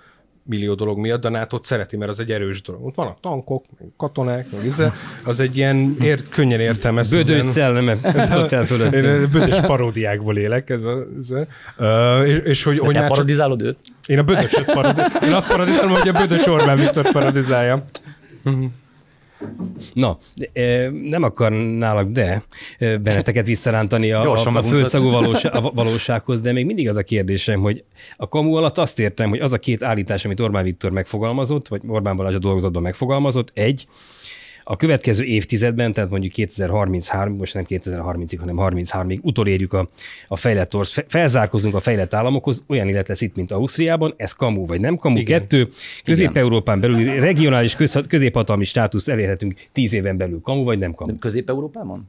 [0.46, 2.84] millió dolog miatt, de a nato szereti, mert az egy erős dolog.
[2.84, 4.82] Ott vannak tankok, meg katonák, meg ez,
[5.24, 7.22] az egy ilyen ért, könnyen értelmezhető.
[7.22, 9.30] Bödös szelleme, ez ott el fölött.
[9.30, 11.46] Bödös paródiákból élek, ez a, ez a
[11.78, 13.78] uh, és, és hogy, de hogy te parodizálod őt?
[14.06, 15.22] Én a Bödösöt parodizálom.
[15.22, 17.84] Én azt parodizálom, hogy a Bödös Orbán Viktor parodizálja.
[19.92, 20.18] Na,
[21.04, 22.42] nem akarnálak, de
[22.78, 27.60] benneteket visszarántani a, a, a földszagú valóság, a valósághoz, de még mindig az a kérdésem,
[27.60, 27.84] hogy
[28.16, 31.80] a kamu alatt azt értem, hogy az a két állítás, amit Orbán Viktor megfogalmazott, vagy
[31.86, 33.86] Orbán Balázs a dolgozatban megfogalmazott, egy,
[34.68, 39.88] a következő évtizedben, tehát mondjuk 2033, most nem 2030-ig, hanem 33-ig utolérjük a,
[40.28, 44.66] a fejlett orsz, felzárkozunk a fejlett államokhoz, olyan élet lesz itt, mint Ausztriában, ez kamu
[44.66, 45.16] vagy nem kamu.
[45.16, 45.38] Igen.
[45.38, 45.68] Kettő,
[46.04, 51.18] Közép-Európán belül regionális köz, középhatalmi státusz elérhetünk tíz éven belül, kamu vagy nem kamu.
[51.18, 52.08] Közép-Európában?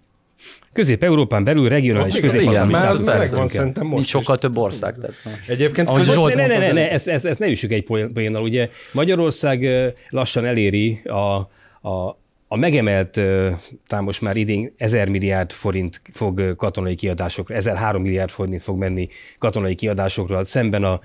[0.73, 4.95] Közép-Európán belül regionális középhatalmi státusz megvan, szerintem most Nincs sokkal több ország.
[4.95, 5.15] Tehát,
[5.47, 6.13] Egyébként között...
[6.13, 8.41] Zsolt ne, ne, ne, ne, ezt, ezt, ezt ne üssük egy poénnal.
[8.41, 9.67] Ugye Magyarország
[10.09, 11.49] lassan eléri a,
[11.89, 12.17] a,
[12.47, 13.21] a megemelt,
[13.87, 19.09] tám most már idén 1000 milliárd forint fog katonai kiadásokra, 1003 milliárd forint fog menni
[19.39, 20.99] katonai kiadásokra, szemben a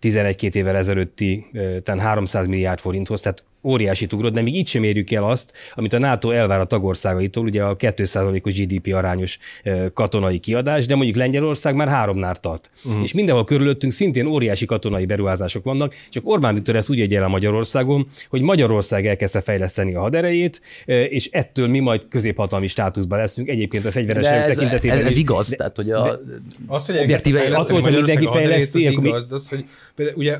[0.00, 1.46] 11-2 évvel ezelőtti,
[1.82, 5.92] tehát 300 milliárd forinthoz, tehát óriási ugrott, de még így sem érjük el azt, amit
[5.92, 9.38] a NATO elvár a tagországaitól, ugye a 2%-os GDP arányos
[9.94, 12.70] katonai kiadás, de mondjuk Lengyelország már háromnál tart.
[12.84, 13.02] Uh-huh.
[13.02, 17.28] És mindenhol körülöttünk szintén óriási katonai beruházások vannak, csak Orbán Viktor ezt úgy el a
[17.28, 23.48] Magyarországon, hogy Magyarország elkezdte fejleszteni a haderejét, és ettől mi majd középhatalmi státuszban leszünk.
[23.48, 24.98] Egyébként a fegyveres ez, tekintetében.
[24.98, 26.18] Ez, ez, igaz, de, tehát hogy a, de,
[26.66, 30.38] az, hogy objektíve, az, hogy mindenki fejleszti, az igaz, de az, hogy például ugye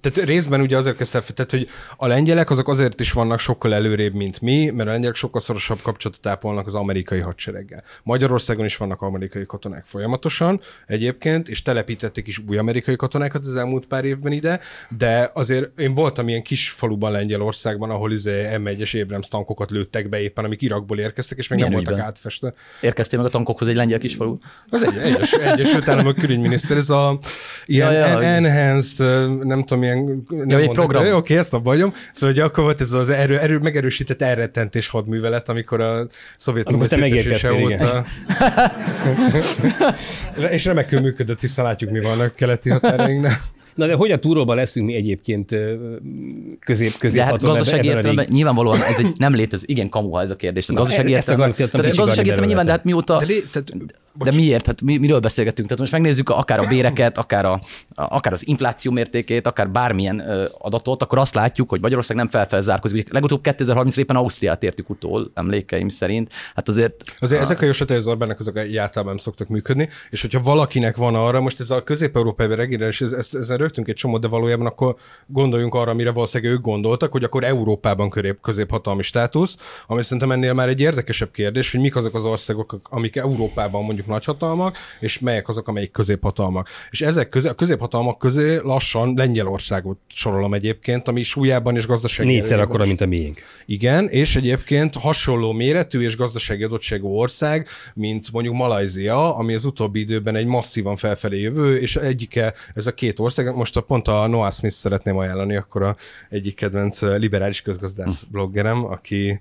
[0.00, 4.14] tehát részben ugye azért kezdte, tehát, hogy a lengyelek azok azért is vannak sokkal előrébb,
[4.14, 7.82] mint mi, mert a lengyelek sokkal szorosabb kapcsolatot ápolnak az amerikai hadsereggel.
[8.02, 13.86] Magyarországon is vannak amerikai katonák folyamatosan egyébként, és telepítették is új amerikai katonákat az elmúlt
[13.86, 14.60] pár évben ide,
[14.96, 20.20] de azért én voltam ilyen kis faluban Lengyelországban, ahol izé M1-es Abrams tankokat lőttek be
[20.20, 21.94] éppen, amik Irakból érkeztek, és még Milyen nem ügyben?
[21.94, 22.52] voltak átfestve.
[22.80, 24.36] Érkeztél meg a tankokhoz egy lengyel kisfalu?
[24.70, 27.18] Az egy, egyes, Egyesült Államok külügyminiszter, ez a
[27.64, 28.98] ilyen ja, ja, enhanced,
[29.44, 30.24] nem tudom, milyen...
[30.28, 31.02] Nem ja, egy program.
[31.02, 31.94] Oké, okay, ezt abba hagyom.
[32.12, 38.04] Szóval akkor volt ez az erő, erő, megerősített elrettentés hadművelet, amikor a Szovjetunió szétesése óta...
[40.50, 43.40] és remekül működött, hiszen látjuk, mi van a keleti határainknál.
[43.74, 45.54] Na de hogy a túróban leszünk mi egyébként
[46.60, 50.36] közép, közép de hát gazdasági értelemben nyilvánvalóan ez egy nem létező, igen, kamuha ez a
[50.36, 50.66] kérdés.
[50.66, 53.72] Tehát gazdasági értelemben, tehát gazdasági értelemben nyilván, de hát mióta, de, lé, tehát,
[54.14, 54.66] de miért?
[54.66, 55.68] Hát mi, miről beszélgetünk?
[55.68, 57.60] Tehát most megnézzük akár a béreket, akár, a,
[57.94, 60.18] akár az infláció mértékét, akár bármilyen
[60.58, 63.12] adatot, akkor azt látjuk, hogy Magyarország nem felfelzárkozik.
[63.12, 66.32] Legutóbb 2030 éppen Ausztriát értük utól, emlékeim szerint.
[66.54, 66.94] Hát azért...
[67.18, 67.44] Azért a...
[67.44, 71.40] ezek a jóslatai az Orbánnak azok általában nem szoktak működni, és hogyha valakinek van arra,
[71.40, 74.96] most ez a közép-európai regionális, ez, ez, ezen rögtünk egy csomó, de valójában akkor
[75.26, 80.52] gondoljunk arra, amire valószínűleg ők gondoltak, hogy akkor Európában körép, középhatalmi státusz, ami szerintem ennél
[80.52, 85.48] már egy érdekesebb kérdés, hogy mik azok az országok, amik Európában mondjuk nagyhatalmak, és melyek
[85.48, 86.68] azok, amelyik középhatalmak.
[86.90, 92.28] És ezek közé, a középhatalmak közé lassan Lengyelországot sorolom egyébként, ami súlyában és gazdasági.
[92.28, 93.40] Négyszer akkora, mint a miénk.
[93.66, 100.00] Igen, és egyébként hasonló méretű és gazdasági adottságú ország, mint mondjuk Malajzia, ami az utóbbi
[100.00, 104.26] időben egy masszívan felfelé jövő, és egyike, ez a két ország, most a pont a
[104.26, 105.96] Noah Smith szeretném ajánlani, akkor a
[106.30, 109.40] egyik kedvenc liberális közgazdász bloggerem, aki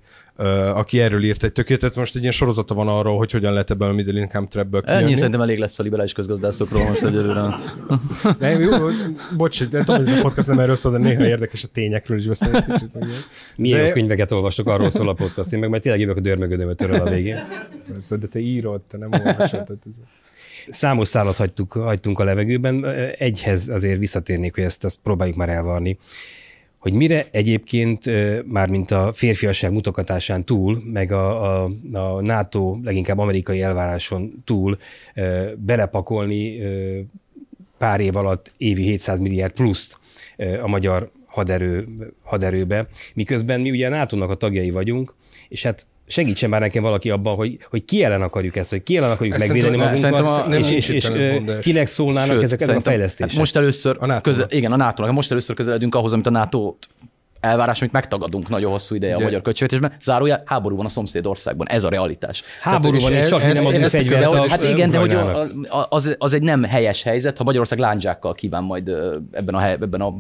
[0.74, 3.90] aki erről írt egy tökéletet, most egy ilyen sorozata van arról, hogy hogyan lehet ebből
[3.90, 5.04] a middle income trapből kijönni.
[5.04, 7.56] Ennyi szerintem elég lesz a liberális közgazdászokról most egyelőre.
[8.40, 8.70] nem, jó,
[9.38, 12.28] bocs, nem tudom, ez a podcast nem erről szól, de néha érdekes a tényekről is
[12.28, 12.58] beszélni.
[13.56, 13.92] Milyen de...
[13.92, 15.54] könyveket olvasok, arról szól a podcast.
[15.54, 17.48] Én meg majd tényleg jövök a dörmögödömöt töröl a végén.
[17.94, 19.78] Persze, de te írod, te nem olvasod.
[20.70, 22.86] Számos szállat hagytuk, hagytunk a levegőben.
[23.18, 25.98] Egyhez azért visszatérnék, hogy ezt, ezt próbáljuk már elvarni
[26.82, 28.06] hogy mire egyébként
[28.46, 34.78] már mint a férfiasság mutogatásán túl, meg a, a, a NATO leginkább amerikai elváráson túl
[35.56, 36.60] belepakolni
[37.78, 40.00] pár év alatt évi 700 milliárd pluszt
[40.62, 41.88] a magyar haderő,
[42.24, 45.16] haderőbe, miközben mi ugye a NATO-nak a tagjai vagyunk,
[45.50, 48.98] és hát segítsen már nekem valaki abban, hogy, hogy ki ellen akarjuk ezt, vagy ki
[48.98, 51.12] ellen akarjuk ezt megvédeni magunkat, a, nem és, és, és
[51.62, 53.30] kinek szólnának Sőt, ezek, ezek a fejlesztések.
[53.30, 56.30] Hát most először, a NATO közel, igen, a nato most először közeledünk ahhoz, amit a
[56.30, 56.76] NATO
[57.40, 59.94] elvárás, amit megtagadunk nagyon hosszú ideje a magyar költségvetésben.
[60.02, 61.68] Zárójel, háború van a szomszéd országban.
[61.68, 62.44] Ez a realitás.
[62.62, 64.50] Háború van, és csak nem adunk fegyvert.
[64.50, 65.18] Hát igen, de hogy
[65.90, 68.90] az, az egy nem helyes helyzet, ha Magyarország lándzsákkal kíván majd
[69.32, 70.14] ebben a, ebben a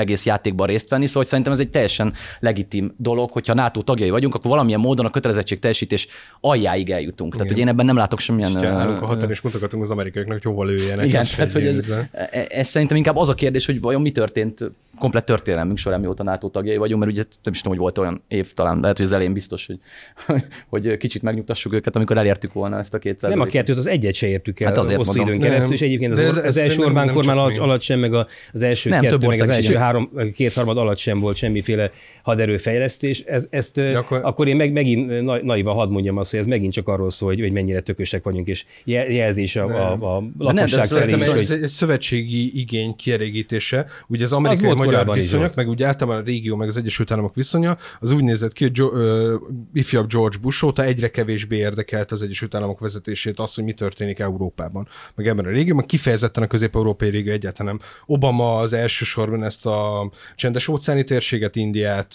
[0.00, 4.34] egész játékban részt venni, szóval szerintem ez egy teljesen legitim dolog, hogyha NATO tagjai vagyunk,
[4.34, 6.08] akkor valamilyen módon a kötelezettség teljesítés
[6.40, 7.34] aljáig eljutunk.
[7.34, 7.38] Igen.
[7.38, 8.50] Tehát, hogy én ebben nem látok semmilyen...
[8.50, 11.06] És a határon, és mutogatunk az amerikaiaknak, hogy hova lőjenek.
[11.06, 11.76] Igen, tehát, hogy ez,
[12.10, 16.22] ez, ez, szerintem inkább az a kérdés, hogy vajon mi történt komplet történelmünk során, mióta
[16.22, 19.06] NATO tagjai vagyunk, mert ugye nem is tudom, hogy volt olyan év, talán lehet, hogy
[19.06, 19.78] az elején biztos, hogy,
[20.72, 24.14] hogy kicsit megnyugtassuk őket, amikor elértük volna ezt a 200 Nem a kettőt, az egyet
[24.14, 26.82] se értük el hát azért hosszú időn keresztül, és egyébként az, ez, az, az első
[26.84, 28.14] Orbán kormány alatt, alatt sem, meg
[28.52, 31.90] az első nem, kettő, meg az első három, kétharmad alatt sem volt semmiféle
[32.22, 33.20] haderőfejlesztés.
[33.20, 34.20] Ez, ezt, akkor...
[34.22, 37.40] akkor én meg, megint naiva hadd mondjam azt, hogy ez megint csak arról szól, hogy,
[37.40, 41.24] hogy mennyire tökösek vagyunk, és jelzés a, a, a lakosság felé is.
[41.24, 43.86] Ez egy szövetségi igény kielégítése.
[44.08, 47.76] Ugye az amerikai magyar viszonyok, meg úgy általában a régió, meg az Egyesült Államok viszonya,
[48.00, 49.34] az úgy nézett ki, hogy jo, ö,
[49.72, 54.18] ifjabb George Bush óta egyre kevésbé érdekelt az Egyesült Államok vezetését az, hogy mi történik
[54.18, 57.88] Európában, meg ebben a régióban, kifejezetten a közép-európai régió egyáltalán nem.
[58.06, 62.14] Obama az elsősorban ezt a csendes óceáni térséget, Indiát,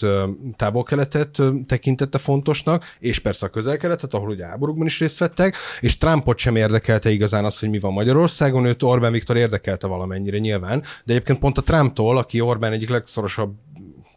[0.56, 6.38] távol-keletet tekintette fontosnak, és persze a közel-keletet, ahol ugye háborúkban is részt vettek, és Trumpot
[6.38, 11.12] sem érdekelte igazán az, hogy mi van Magyarországon, őt Orbán Viktor érdekelte valamennyire nyilván, de
[11.12, 13.54] egyébként pont a Trumptól, aki Orbán egyik legszorosabb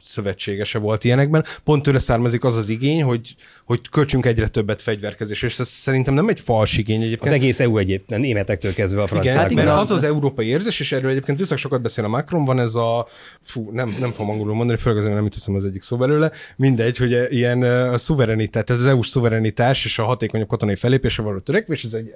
[0.10, 1.46] szövetségese volt ilyenekben.
[1.64, 6.14] Pont tőle származik az az igény, hogy, hogy költsünk egyre többet fegyverkezésre, és ez szerintem
[6.14, 7.34] nem egy fals igény egyébként.
[7.34, 9.52] Az egész EU egyébként, németektől kezdve a franciák.
[9.52, 12.60] Igen, mert az az európai érzés, és erről egyébként viszont sokat beszél a Macron, van
[12.60, 13.08] ez a,
[13.44, 16.98] fú, nem, nem fogom angolul mondani, főleg azért nem teszem az egyik szó belőle, mindegy,
[16.98, 21.84] hogy ilyen a szuverenitás, tehát az EU-s szuverenitás és a hatékonyabb katonai felépése való törekvés,
[21.84, 22.14] ez egy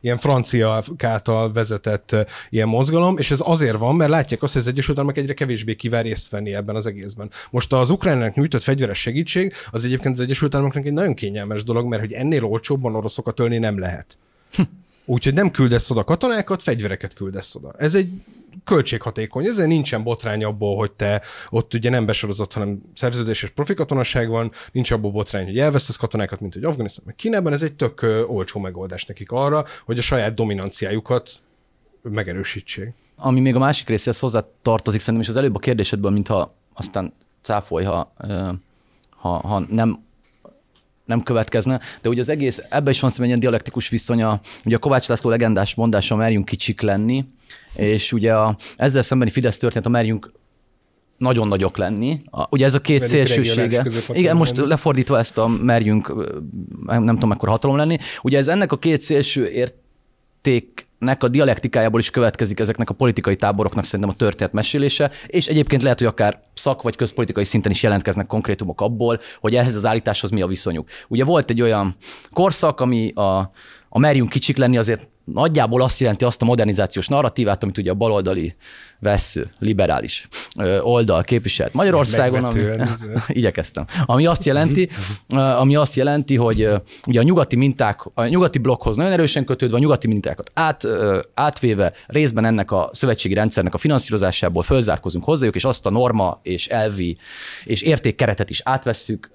[0.00, 2.16] ilyen francia által vezetett
[2.50, 5.74] ilyen mozgalom, és ez azért van, mert látják azt, hogy az Egyesült Államok egyre kevésbé
[5.74, 7.30] kíván részt venni ebben az egészben.
[7.50, 11.88] Most az Ukrajnának nyújtott fegyveres segítség, az egyébként az Egyesült Államoknak egy nagyon kényelmes dolog,
[11.88, 14.18] mert hogy ennél olcsóbban oroszokat ölni nem lehet.
[14.54, 14.62] Hm.
[15.04, 17.72] Úgyhogy nem küldesz oda katonákat, fegyvereket küldesz oda.
[17.78, 18.10] Ez egy
[18.64, 24.28] költséghatékony, ezzel nincsen botrány abból, hogy te ott ugye nem besorozott, hanem szerződéses profi katonasság
[24.28, 28.06] van, nincs abból botrány, hogy elvesztesz katonákat, mint hogy Afganisztán, meg Kínában, ez egy tök
[28.26, 31.30] olcsó megoldás nekik arra, hogy a saját dominanciájukat
[32.02, 32.94] megerősítsék.
[33.16, 37.12] Ami még a másik részéhez hozzá tartozik, szerintem is az előbb a kérdésedből, mintha aztán
[37.40, 38.12] cáfolj, ha,
[39.10, 40.00] ha, ha nem
[41.04, 44.76] nem következne, de ugye az egész, ebbe is van szerintem egy ilyen dialektikus viszonya, ugye
[44.76, 47.24] a Kovács László legendás mondása, merjünk kicsik lenni,
[47.74, 50.32] és ugye a, ezzel szembeni Fidesz történet, a merjünk
[51.16, 52.18] nagyon nagyok lenni.
[52.30, 53.86] A, ugye ez a két szélsősége.
[54.08, 56.14] Igen, most lefordítva ezt a merjünk,
[56.86, 57.98] nem, nem tudom, mekkora hatalom lenni.
[58.22, 63.36] Ugye ez ennek a két szélső érték nek a dialektikájából is következik ezeknek a politikai
[63.36, 67.82] táboroknak szerintem a történet mesélése, és egyébként lehet, hogy akár szak vagy közpolitikai szinten is
[67.82, 70.88] jelentkeznek konkrétumok abból, hogy ehhez az állításhoz mi a viszonyuk.
[71.08, 71.96] Ugye volt egy olyan
[72.32, 73.50] korszak, ami a,
[73.88, 77.94] a merjünk kicsik lenni azért nagyjából azt jelenti azt a modernizációs narratívát, amit ugye a
[77.94, 78.54] baloldali
[78.98, 80.28] vesző, liberális
[80.80, 82.64] oldal képviselt Magyarországon, ami,
[83.28, 84.88] igyekeztem, ami azt jelenti,
[85.28, 86.68] ami azt jelenti, hogy
[87.06, 90.82] ugye a nyugati minták, a nyugati blokkhoz nagyon erősen kötődve, a nyugati mintákat át,
[91.34, 96.68] átvéve részben ennek a szövetségi rendszernek a finanszírozásából fölzárkozunk hozzájuk, és azt a norma és
[96.68, 97.16] elvi
[97.64, 99.30] és értékkeretet is átvesszük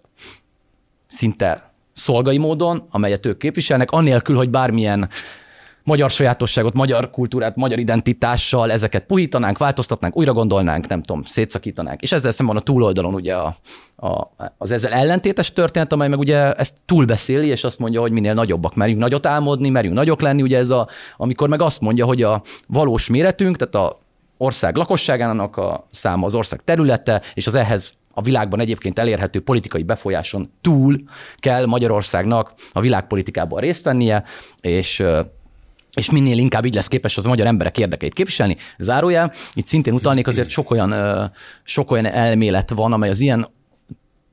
[1.08, 5.10] szinte szolgai módon, amelyet ők képviselnek, annélkül, hogy bármilyen
[5.88, 12.02] magyar sajátosságot, magyar kultúrát, magyar identitással ezeket puhítanánk, változtatnánk, újra gondolnánk, nem tudom, szétszakítanánk.
[12.02, 13.58] És ezzel szemben a túloldalon ugye a,
[13.96, 18.34] a, az ezzel ellentétes történet, amely meg ugye ezt túlbeszéli, és azt mondja, hogy minél
[18.34, 22.24] nagyobbak merjünk nagyot álmodni, merjünk nagyok lenni, ugye ez a, amikor meg azt mondja, hogy
[22.24, 23.98] a valós méretünk, tehát a
[24.38, 29.84] ország lakosságának a száma, az ország területe, és az ehhez a világban egyébként elérhető politikai
[29.84, 30.96] befolyáson túl
[31.38, 34.24] kell Magyarországnak a világpolitikában részt vennie,
[34.62, 35.04] és
[35.98, 38.58] és minél inkább így lesz képes az a magyar emberek érdekeit képviselni.
[38.78, 40.94] Zárójel, itt szintén utalnék, azért sok olyan,
[41.64, 43.50] sok olyan elmélet van, amely az ilyen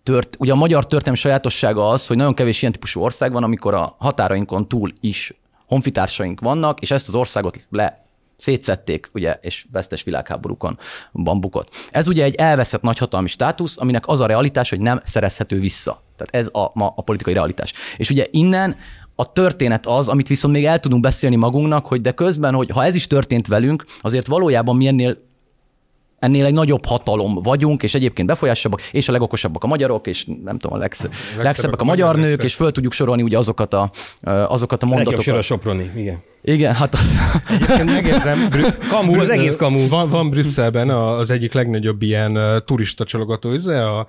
[0.03, 3.74] tört, ugye a magyar történelmi sajátossága az, hogy nagyon kevés ilyen típusú ország van, amikor
[3.74, 5.33] a határainkon túl is
[5.66, 8.05] honfitársaink vannak, és ezt az országot le
[8.37, 10.79] szétszették, ugye, és vesztes világháborúkon
[11.12, 11.68] bukott.
[11.90, 16.03] Ez ugye egy elveszett nagyhatalmi státusz, aminek az a realitás, hogy nem szerezhető vissza.
[16.16, 17.72] Tehát ez a, ma a politikai realitás.
[17.96, 18.77] És ugye innen
[19.14, 22.85] a történet az, amit viszont még el tudunk beszélni magunknak, hogy de közben, hogy ha
[22.85, 25.16] ez is történt velünk, azért valójában mi ennél
[26.18, 30.59] ennél egy nagyobb hatalom vagyunk, és egyébként befolyásabbak, és a legokosabbak a magyarok, és nem
[30.59, 33.90] tudom, a legsz, legszebbek a magyar nők, és föl tudjuk sorolni ugye azokat a,
[34.22, 35.18] azokat a mondatokat.
[35.18, 36.20] Legjobb a Soproni, igen.
[36.42, 36.96] Igen, hát...
[37.48, 39.88] Egyébként megjegyzem, Brü- kamu, az egész kamu.
[39.88, 44.07] Van, van Brüsszelben az egyik legnagyobb ilyen turista csalogató, a,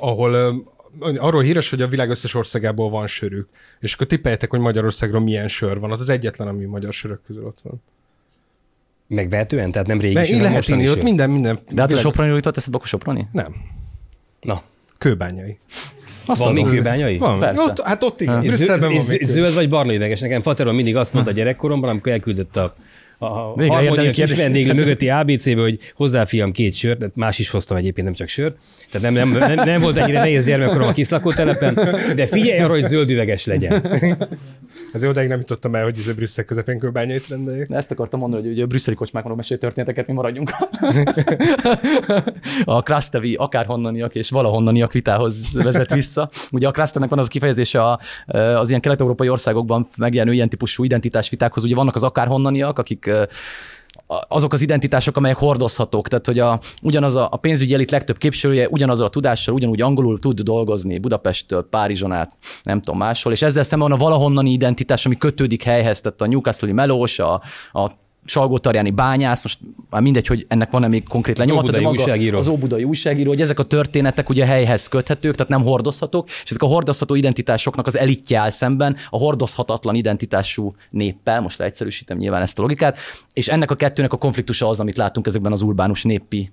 [0.00, 0.64] ahol
[0.98, 3.48] arról híres, hogy a világ összes országából van sörük.
[3.80, 5.92] És akkor tippeljetek, hogy Magyarországról milyen sör van.
[5.92, 7.82] Az az egyetlen, ami magyar sörök közül ott van.
[9.06, 9.70] Megvehetően?
[9.70, 11.58] Tehát nem régi De sör, lehet inni, ott minden, minden.
[11.70, 13.28] De hát a Soproni jutott eszedbe a Soproni?
[13.32, 13.54] Nem.
[14.40, 14.62] Na.
[14.98, 15.58] Kőbányai.
[16.26, 17.18] Azt van még kőbányai?
[17.18, 17.38] Van.
[17.38, 17.62] Persze.
[17.62, 18.40] Ott, hát ott igen.
[18.40, 20.20] Brüsszelben van Zöld vagy barna üveges?
[20.20, 22.72] Nekem Fateron mindig azt mondta gyerekkoromban, amikor elküldött a
[23.22, 28.06] a harmónia kis vendéglő mögötti ABC-be, hogy hozzá fiam két sört, más is hoztam egyébként,
[28.06, 28.56] nem csak sört.
[28.90, 31.74] Tehát nem, nem, nem, nem volt ennyire nehéz gyermekkorom a kis lakótelepen,
[32.16, 33.98] de figyelj arra, hogy zöld üveges legyen.
[34.92, 37.66] Ez odáig nem jutottam el, hogy ez a Brüsszel közepén kőbányait rendeljék.
[37.66, 40.50] De ezt akartam mondani, hogy ugye a brüsszeli kocsmákról mesél történeteket, mi maradjunk.
[42.64, 46.30] a Krastevi akárhonnaniak és valahonnaniak vitához vezet vissza.
[46.50, 50.84] Ugye a Krastenek van az a kifejezése a, az ilyen kelet-európai országokban megjelenő ilyen típusú
[50.84, 51.64] identitásvitákhoz.
[51.64, 53.09] Ugye vannak az akárhonnaniak, akik
[54.28, 56.08] azok az identitások, amelyek hordozhatók.
[56.08, 60.18] Tehát, hogy a, ugyanaz a, a pénzügyi elit legtöbb képviselője ugyanazzal a tudással, ugyanúgy angolul
[60.18, 65.06] tud dolgozni Budapesttől, Párizson át, nem tudom máshol, és ezzel szemben van a valahonnani identitás,
[65.06, 67.42] ami kötődik helyhez, tehát a Newcastle-i melós, a,
[67.72, 67.90] a
[68.24, 68.58] salgó
[68.94, 69.58] bányász, most
[69.90, 72.38] már mindegy, hogy ennek van-e még konkrét lenyomata, az óbudai újságíró.
[72.38, 76.62] az óbudai újságíró, hogy ezek a történetek ugye helyhez köthetők, tehát nem hordozhatók, és ezek
[76.62, 82.58] a hordozható identitásoknak az elitje áll szemben a hordozhatatlan identitású néppel, most leegyszerűsítem nyilván ezt
[82.58, 82.98] a logikát,
[83.32, 86.50] és ennek a kettőnek a konfliktusa az, amit látunk ezekben az urbánus népi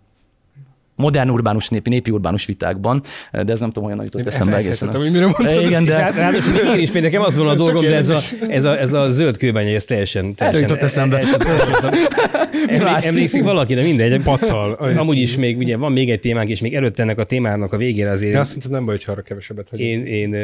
[0.97, 4.95] modern urbánus népi, népi urbánus vitákban, de ez nem tudom, olyan jutott eszembe egészen.
[4.95, 5.61] hogy mire mondtad.
[5.61, 5.97] Igen, de...
[5.97, 9.09] Ráadásul én is, nekem az van a dolgom, de ez a, ez a, ez a
[9.09, 10.35] zöld kőbánya, ez teljesen...
[10.35, 11.19] teljesen jutott eszembe.
[12.67, 14.21] Emlé, emlékszik valaki, de mindegy.
[14.21, 14.71] Pacal.
[14.97, 17.77] Amúgy is még, ugye van még egy témánk, és még előtt ennek a témának a
[17.77, 18.33] végére azért...
[18.33, 19.89] De azt hiszem nem baj, hogyha arra kevesebbet hagyjuk.
[19.89, 20.35] Én, én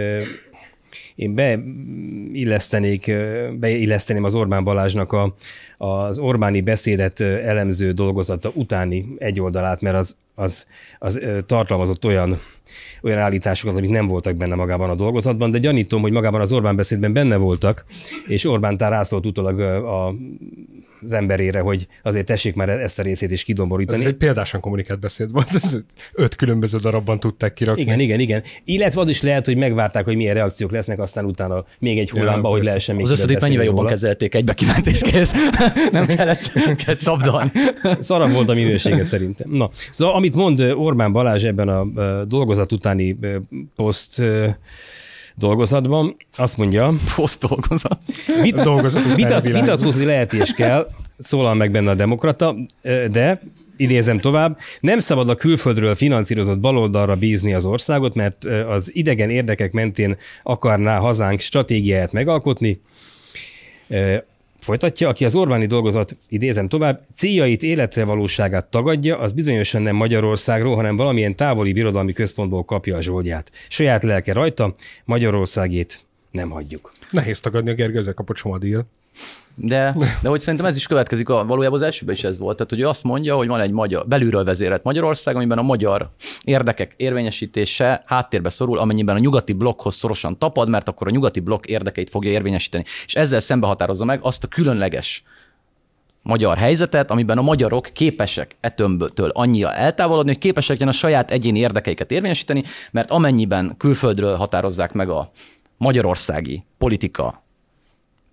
[1.16, 3.12] én beillesztenék,
[3.60, 5.36] beilleszteném az Orbán Balázsnak a,
[5.78, 10.66] az Orbáni beszédet elemző dolgozata utáni egy oldalát, mert az, az,
[11.00, 12.40] az tartalmazott olyan,
[13.02, 16.76] olyan állításokat, amik nem voltak benne magában a dolgozatban, de gyanítom, hogy magában az Orbán
[16.76, 17.86] beszédben benne voltak,
[18.28, 20.14] és Orbán tár rászólt utólag a
[21.06, 24.02] az emberére, hogy azért tessék már ezt a részét is kidomborítani.
[24.02, 25.78] Ez egy példásan kommunikált beszéd volt, ez
[26.14, 27.82] öt különböző darabban tudták kirakni.
[27.82, 28.44] Igen, igen, igen.
[28.64, 32.48] Illetve az is lehet, hogy megvárták, hogy milyen reakciók lesznek, aztán utána még egy hullámba,
[32.48, 35.32] ja, hogy lehessen még Az összödét mennyivel jobban kezelték, egybe kiment és kész.
[35.92, 37.52] nem kellett, nem kellett szabdalni.
[38.00, 39.52] Szarabb volt a minősége szerintem.
[39.52, 41.86] Na, szóval amit mond Orbán Balázs ebben a
[42.26, 43.18] dolgozat utáni
[43.76, 44.24] poszt
[45.36, 46.94] dolgozatban, azt mondja...
[47.16, 48.00] Poszt dolgozat.
[48.42, 52.56] Vita, dolgozat vitat, vitatkozni lehet és kell, szólal meg benne a demokrata,
[53.12, 53.42] de
[53.78, 59.72] idézem tovább, nem szabad a külföldről finanszírozott baloldalra bízni az országot, mert az idegen érdekek
[59.72, 62.82] mentén akarná hazánk stratégiáját megalkotni.
[64.64, 70.76] Folytatja, aki az Orbáni dolgozat, idézem tovább, céljait, életre valóságát tagadja, az bizonyosan nem Magyarországról,
[70.76, 73.52] hanem valamilyen távoli birodalmi központból kapja a zsoldját.
[73.68, 74.74] Saját lelke rajta,
[75.06, 76.00] Magyarországét
[76.32, 76.92] nem hagyjuk.
[77.12, 78.86] Nehéz tagadni a Gergő, ezek a pocsomadíjat.
[79.56, 82.56] De, de hogy szerintem ez is következik, a, valójában az elsőben is ez volt.
[82.56, 86.10] Tehát, hogy ő azt mondja, hogy van egy magyar, belülről vezérelt Magyarország, amiben a magyar
[86.44, 91.66] érdekek érvényesítése háttérbe szorul, amennyiben a nyugati blokkhoz szorosan tapad, mert akkor a nyugati blokk
[91.66, 92.84] érdekeit fogja érvényesíteni.
[93.06, 95.24] És ezzel szembe határozza meg azt a különleges
[96.22, 102.12] magyar helyzetet, amiben a magyarok képesek etömből annyira eltávolodni, hogy képesek a saját egyéni érdekeiket
[102.12, 105.32] érvényesíteni, mert amennyiben külföldről határozzák meg a
[105.78, 107.43] magyarországi politika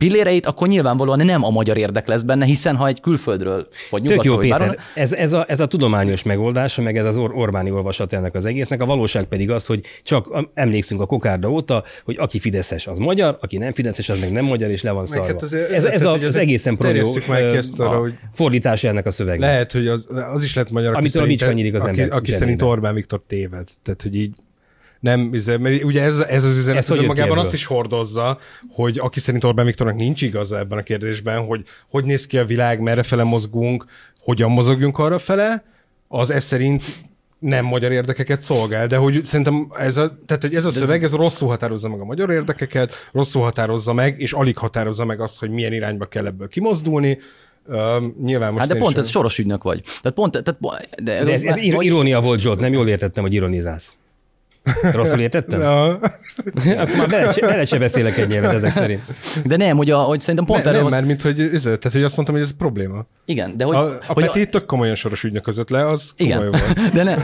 [0.05, 4.23] pilléreit, akkor nyilvánvalóan nem a magyar érdek lesz benne, hiszen ha egy külföldről vagy Tök
[4.23, 4.59] jó, Péter.
[4.59, 8.35] váron, Ez, ez, a, ez a tudományos megoldás, meg ez az Or- Orbáni olvasat ennek
[8.35, 8.81] az egésznek.
[8.81, 13.39] A valóság pedig az, hogy csak emlékszünk a kokárda óta, hogy aki fideszes, az magyar,
[13.41, 15.27] aki nem fideszes, az meg nem magyar, és le van szarva.
[15.27, 16.77] hát azért- ez, ez, tehát, a, az egészen
[17.29, 19.49] már ki ezt arra, hogy- fordítása ennek a szövegnek.
[19.51, 21.43] Lehet, hogy az, az is lehet magyar, aki Amitől szerint,
[21.75, 22.63] aki, ember aki szerint.
[22.63, 23.69] Orbán Viktor téved.
[23.83, 24.33] Tehát, hogy így
[25.01, 28.39] nem, izé, mert ugye ez, ez az üzenet Ez magában azt is hordozza,
[28.71, 32.45] hogy aki szerint Orbán Viktornak nincs igaza ebben a kérdésben, hogy hogy néz ki a
[32.45, 33.85] világ, merre fele mozgunk,
[34.21, 35.65] hogyan mozogjunk arra fele,
[36.09, 36.85] az ez szerint
[37.39, 41.13] nem magyar érdekeket szolgál, de hogy szerintem ez a, tehát, hogy ez a szöveg, ez
[41.13, 45.51] rosszul határozza meg a magyar érdekeket, rosszul határozza meg, és alig határozza meg azt, hogy
[45.51, 47.19] milyen irányba kell ebből kimozdulni.
[47.67, 47.77] Uh,
[48.23, 49.83] nyilván most Hát de pont sem- ez soros ügynök vagy.
[49.83, 50.61] Tehát pont, tehát,
[51.03, 53.93] de, De ez, ez ir- irónia volt, Zsolt, nem jól értettem, hogy ironizálsz.
[54.93, 55.61] Rosszul értettem?
[55.61, 55.89] Ja.
[56.83, 59.03] Akkor már bele, se- bele se beszélek egy nyelvet ezek szerint.
[59.45, 61.63] de nem, hogy, a, hogy szerintem pont Ne, erről nem, az, mert mint hogy, ez,
[61.63, 63.07] tehát, hogy azt mondtam, hogy ez probléma.
[63.25, 66.35] igen, de hogy, A, a hogy Peti tök komolyan soros ügynök között le, az komoly
[66.37, 66.93] Igen, volt.
[66.97, 67.19] de nem.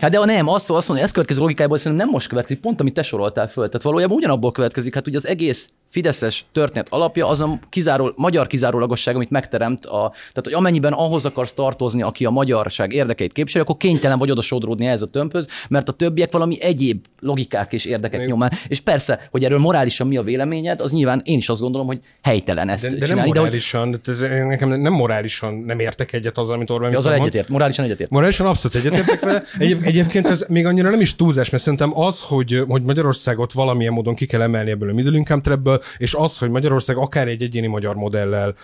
[0.00, 2.94] Hát de nem, azt, azt mondom, ez következő logikából szerintem nem most következik, pont amit
[2.94, 3.66] te soroltál föl.
[3.66, 8.46] Tehát valójában ugyanabból következik, hát ugye az egész Fideszes történet alapja az a kizáró, magyar
[8.46, 13.64] kizárólagosság, amit megteremt, a, tehát hogy amennyiben ahhoz akarsz tartozni, aki a magyarság érdekeit képviseli,
[13.64, 17.84] akkor kénytelen vagy oda sodródni ez a tömbhöz, mert a többiek valami egyéb logikák és
[17.84, 18.52] érdekek nyomán.
[18.68, 21.98] És persze, hogy erről morálisan mi a véleményed, az nyilván én is azt gondolom, hogy
[22.22, 23.28] helytelen ezt De, de nem csinálni.
[23.28, 27.18] hogy morálisan, de ez, nekem nem morálisan nem értek egyet azzal, amit Orbán azzal Viktor
[27.18, 27.28] mond.
[27.28, 28.10] egyetért, morálisan egyetért.
[28.10, 29.42] Morálisan abszolút egyetértek vele.
[29.58, 33.92] Egyéb, egyébként ez még annyira nem is túlzás, mert szerintem az, hogy, hogy Magyarországot valamilyen
[33.92, 37.42] módon ki kell emelni ebből a middle income trapből, és az, hogy Magyarország akár egy
[37.42, 38.54] egyéni magyar modellel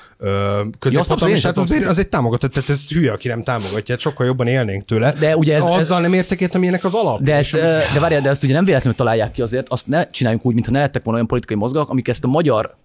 [0.78, 4.26] középhatalmi, is hát az, az egy támogató, tehát ez hülye, aki nem támogatja, hát sokkal
[4.26, 5.12] jobban élnénk tőle.
[5.18, 7.22] De ugye ez- ez- Azzal nem értek egyet, amilyenek az alap.
[7.22, 7.52] De, ezt,
[7.96, 10.72] de várjál, de ezt ugye nem véletlenül találják ki azért, azt ne csináljunk úgy, mintha
[10.72, 12.76] ne lettek volna olyan politikai mozgalmak, amik ezt a magyar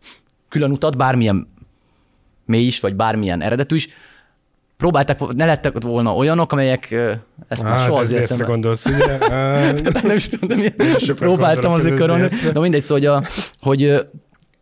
[0.49, 1.47] különutat, bármilyen
[2.45, 3.89] mély is, vagy bármilyen eredetű is,
[4.77, 6.91] próbáltak, vo- ne lettek volna olyanok, amelyek
[7.47, 8.47] ezt már Á, soha az életemben.
[8.47, 9.17] gondolsz, ugye?
[10.03, 12.27] Nem is tudom, de milyen, próbáltam azért az körülni.
[12.53, 13.27] De mindegy, szóval, hogy, a,
[13.61, 14.07] hogy,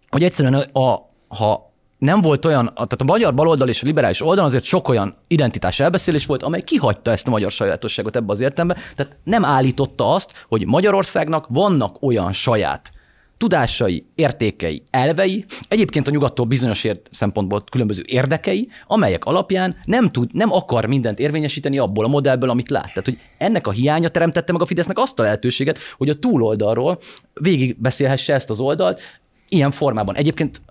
[0.10, 1.69] hogy egyszerűen, a, ha
[2.00, 5.80] nem volt olyan, tehát a magyar baloldal és a liberális oldal azért sok olyan identitás
[5.80, 10.46] elbeszélés volt, amely kihagyta ezt a magyar sajátosságot ebbe az értelembe, tehát nem állította azt,
[10.48, 12.92] hogy Magyarországnak vannak olyan saját
[13.38, 20.34] tudásai, értékei, elvei, egyébként a nyugattól bizonyos ért szempontból különböző érdekei, amelyek alapján nem tud,
[20.34, 22.88] nem akar mindent érvényesíteni abból a modellből, amit lát.
[22.88, 27.00] Tehát, hogy ennek a hiánya teremtette meg a Fidesznek azt a lehetőséget, hogy a túloldalról
[27.34, 29.02] végig beszélhesse ezt az oldalt
[29.50, 30.16] ilyen formában.
[30.16, 30.62] Egyébként,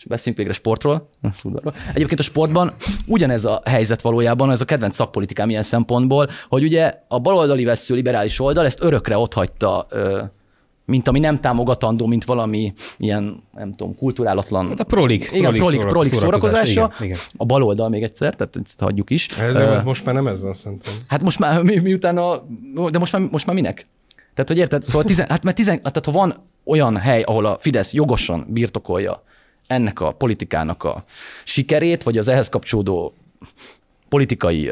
[0.00, 1.08] és beszéljünk végre sportról.
[1.94, 2.74] Egyébként a sportban
[3.06, 7.94] ugyanez a helyzet valójában, ez a kedvenc szakpolitikám ilyen szempontból, hogy ugye a baloldali vesző
[7.94, 9.86] liberális oldal ezt örökre otthagyta
[10.84, 14.68] mint ami nem támogatandó, mint valami ilyen, nem tudom, kulturálatlan.
[14.68, 16.92] Hát a prolik, igen, prolik, prolik, prolik szórakozás, szórakozása.
[16.98, 17.18] igen, igen.
[17.36, 19.28] A baloldal még egyszer, tehát ezt hagyjuk is.
[19.28, 20.92] Ez, ez most már nem ez van, szerintem.
[21.06, 22.42] Hát most már, mi, miután a,
[22.90, 23.86] de most már, most már minek?
[24.34, 24.82] Tehát, hogy érted?
[24.82, 26.34] Szóval tizen, hát mert tizen, tehát ha van
[26.64, 29.22] olyan hely, ahol a Fidesz jogosan birtokolja
[29.70, 31.04] ennek a politikának a
[31.44, 33.14] sikerét, vagy az ehhez kapcsolódó
[34.08, 34.70] politikai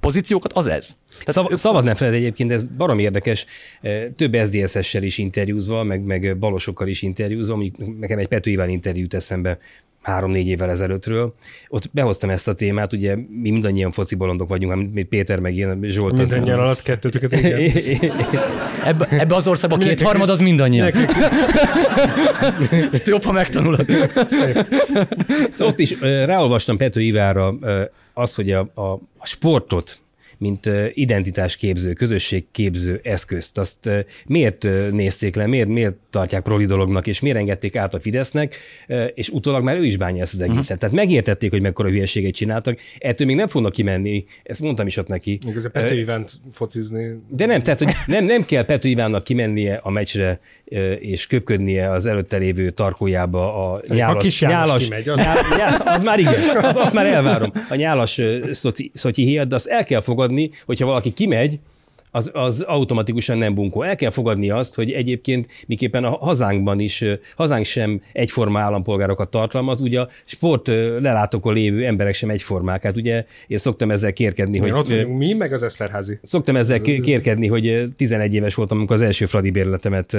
[0.00, 0.96] pozíciókat, az ez.
[1.26, 3.46] Szav, szabad nem feled egyébként, ez barom érdekes,
[4.16, 9.14] több SZDSZ-essel is interjúzva, meg, meg balosokkal is interjúzva, mondjuk nekem egy Pető Iván interjút
[9.14, 9.58] eszembe
[10.02, 11.34] három-négy évvel ezelőttről.
[11.68, 15.78] Ott behoztam ezt a témát, ugye mi mindannyian foci bolondok vagyunk, mint Péter meg én,
[15.82, 16.12] Zsolt.
[16.12, 17.60] az- Mindennyian alatt kettőtöket, igen.
[18.84, 20.92] Ebbe, ebbe az országban Mindenki- kétharmad az mindannyian.
[22.92, 23.86] Ezt jobb, ha megtanulod.
[25.50, 27.82] Szóval ott is ráolvastam Pető Ivánra ö,
[28.14, 28.82] az, hogy a, a,
[29.18, 30.00] a sportot,
[30.38, 33.90] mint identitásképző, közösségképző eszközt, azt
[34.26, 38.56] miért nézték le, miért, miért tartják proli dolognak, és miért engedték át a Fidesznek,
[39.14, 40.62] és utólag már ő is bánja ezt az egészet.
[40.62, 40.78] Uh-huh.
[40.78, 45.08] Tehát megértették, hogy mekkora hülyeséget csináltak, ettől még nem fognak kimenni, ezt mondtam is ott
[45.08, 45.38] neki.
[45.46, 47.22] Még ez a Pető Ivánt focizni.
[47.28, 50.40] De nem, tehát hogy nem, nem kell Pető Ivánnak kimennie a meccsre
[51.00, 55.80] és köpködnie az előtte lévő tarkójába a nyálas, kis János nyálas, kimegy, az- nyál, nyál,
[55.84, 57.52] az már igen, az, azt már elvárom.
[57.68, 58.20] A nyálas
[58.52, 60.27] szoci, szotyi hiat, de azt el kell fogadni,
[60.66, 61.58] hogyha valaki kimegy,
[62.10, 63.82] az, az automatikusan nem bunkó.
[63.82, 67.04] El kell fogadni azt, hogy egyébként miképpen a hazánkban is,
[67.36, 70.66] hazánk sem egyforma állampolgárokat tartalmaz, ugye a sport
[71.00, 72.82] lelátókon lévő emberek sem egyformák.
[72.82, 76.18] Hát ugye én szoktam ezzel kérkedni, Hogy hogy ott vagyunk mi, meg az Eszterházi.
[76.22, 80.16] Szoktam ezzel kérkedni, hogy ö, 11 éves voltam, amikor az első Fradi bérletemet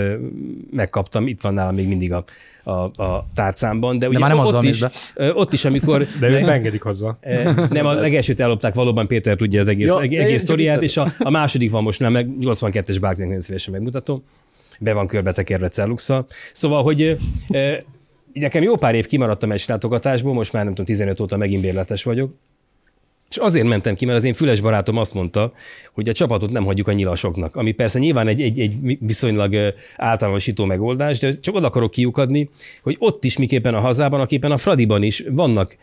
[0.72, 2.24] megkaptam, itt van nálam még mindig a,
[2.64, 4.84] a, a tárcámban, de, ugye már nem ott, azzal is,
[5.16, 6.07] ö, ott is, amikor...
[6.20, 7.18] De ők beengedik hozzá.
[7.70, 11.30] Nem, a legelsőt ellopták, valóban Péter tudja az egész, Ja, egész, sztoriát, és a, a
[11.30, 14.24] második van most nem, meg 82-es bárkinek nagyon szívesen megmutatom.
[14.80, 16.26] Be van körbetekerve celluxa.
[16.53, 17.18] Szóval, hogy
[18.34, 22.03] nekem jó pár év kimaradt a meccslátogatásból, most már nem tudom, 15 óta megint bérletes
[22.03, 22.34] vagyok,
[23.30, 25.54] és azért mentem ki, mert az én füles barátom azt mondta,
[25.94, 29.56] hogy a csapatot nem hagyjuk a nyilasoknak, ami persze nyilván egy, egy, egy viszonylag
[29.96, 32.50] általánosító megoldás, de csak oda akarok kiukadni,
[32.84, 35.78] hogy ott is miképpen a hazában, aképpen a Fradiban is vannak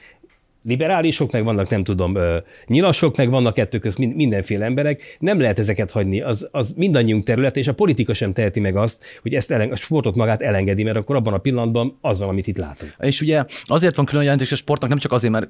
[0.67, 2.19] liberálisok, meg vannak nem tudom,
[2.67, 5.17] nyilasok, meg vannak kettő közt mindenféle emberek.
[5.19, 9.05] Nem lehet ezeket hagyni, az, az mindannyiunk terület, és a politika sem teheti meg azt,
[9.23, 12.47] hogy ezt ellen, a sportot magát elengedi, mert akkor abban a pillanatban az van, amit
[12.47, 12.95] itt látunk.
[12.99, 15.49] És ugye azért van külön jelentés a sportnak, nem csak azért, mert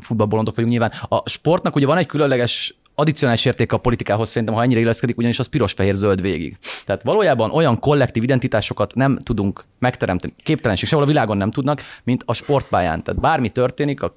[0.00, 0.92] futballbolondok vagyunk nyilván.
[1.08, 5.38] A sportnak ugye van egy különleges addicionális érték a politikához szerintem, ha ennyire illeszkedik, ugyanis
[5.38, 6.56] az piros-fehér-zöld végig.
[6.84, 12.22] Tehát valójában olyan kollektív identitásokat nem tudunk megteremteni, képtelenség sehol a világon nem tudnak, mint
[12.26, 13.02] a sportpályán.
[13.02, 14.16] Tehát bármi történik, a,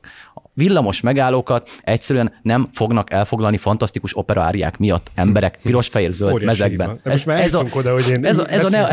[0.54, 7.00] villamos megállókat egyszerűen nem fognak elfoglalni fantasztikus operaáriák miatt emberek piros-fehér-zöld mezekben.
[7.04, 8.88] Ez, ez, a, oda, hogy én ez a, ez a ne,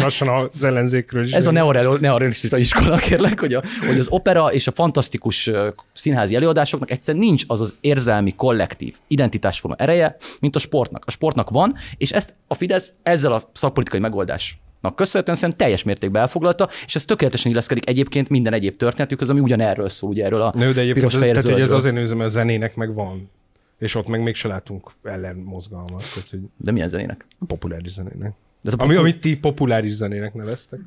[0.52, 1.32] az ellenzékről is.
[1.32, 1.50] Ez a
[2.00, 5.50] neorealista iskola, kérlek, hogy, a, hogy az opera és a fantasztikus
[5.94, 11.02] színházi előadásoknak egyszerűen nincs az az érzelmi, kollektív identitásforma ereje, mint a sportnak.
[11.06, 15.82] A sportnak van, és ezt a Fidesz ezzel a szakpolitikai megoldás Na, köszönhetően szerintem teljes
[15.82, 20.40] mértékben elfoglalta, és ez tökéletesen illeszkedik egyébként minden egyéb történetük, ami ugyanerről szól, ugye erről
[20.40, 23.30] a Nő, de egyébként ez, tehát, hogy ez azért nézem, mert a zenének meg van.
[23.78, 26.04] És ott meg mégse látunk ellen mozgalmat.
[26.14, 27.26] Tehát, hogy de milyen zenének?
[27.38, 28.32] A populáris zenének.
[28.62, 28.84] De a popul...
[28.84, 30.80] Ami, amit ti populáris zenének neveztek.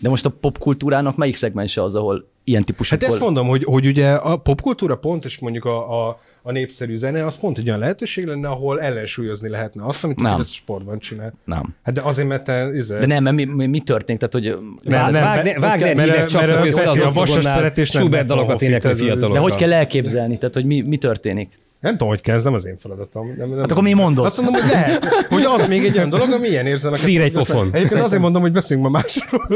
[0.00, 2.90] De most a popkultúrának melyik szegmense az, ahol ilyen típusú...
[2.90, 6.96] Hát ezt mondom, hogy, hogy ugye a popkultúra pont, és mondjuk a, a a népszerű
[6.96, 10.40] zene, az pont egy olyan lehetőség lenne, ahol ellensúlyozni lehetne azt, amit nem.
[10.40, 11.32] a sportban csinál.
[11.44, 11.74] Nem.
[11.82, 12.70] Hát de azért, mert te...
[12.74, 12.98] Izé...
[12.98, 14.18] De nem, mert mi, mi, mi történt?
[14.18, 14.64] Tehát, hogy...
[14.82, 19.32] Nem, nem, Wagner, Wagner hívek csaptak össze az ottogonnál, Schubert dalokat énekel fiatalok.
[19.32, 20.38] De hogy kell elképzelni?
[20.38, 21.48] Tehát, hogy mi, mi történik?
[21.82, 23.34] Nem tudom, hogy kezdem, az én feladatom.
[23.36, 24.24] Nem, nem, hát akkor mi mondod?
[24.24, 27.06] Azt mondom, hogy lehet, hogy az még egy olyan dolog, ami ilyen érzelmek.
[27.06, 27.68] Ír egy pofon.
[27.72, 29.48] Egyébként azért mondom, hogy beszéljünk ma másról.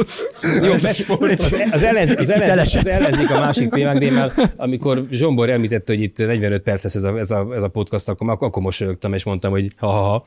[0.62, 5.51] Jó, az, az, az, ellenzék, az, ellenzék, az ellenzék a másik témánk, de amikor Zsombor
[5.51, 8.62] említette, hogy itt 45 perc lesz ez a, ez a, ez a podcast, akkor, akkor
[8.62, 10.24] mosolyogtam, és mondtam, hogy ha-ha-ha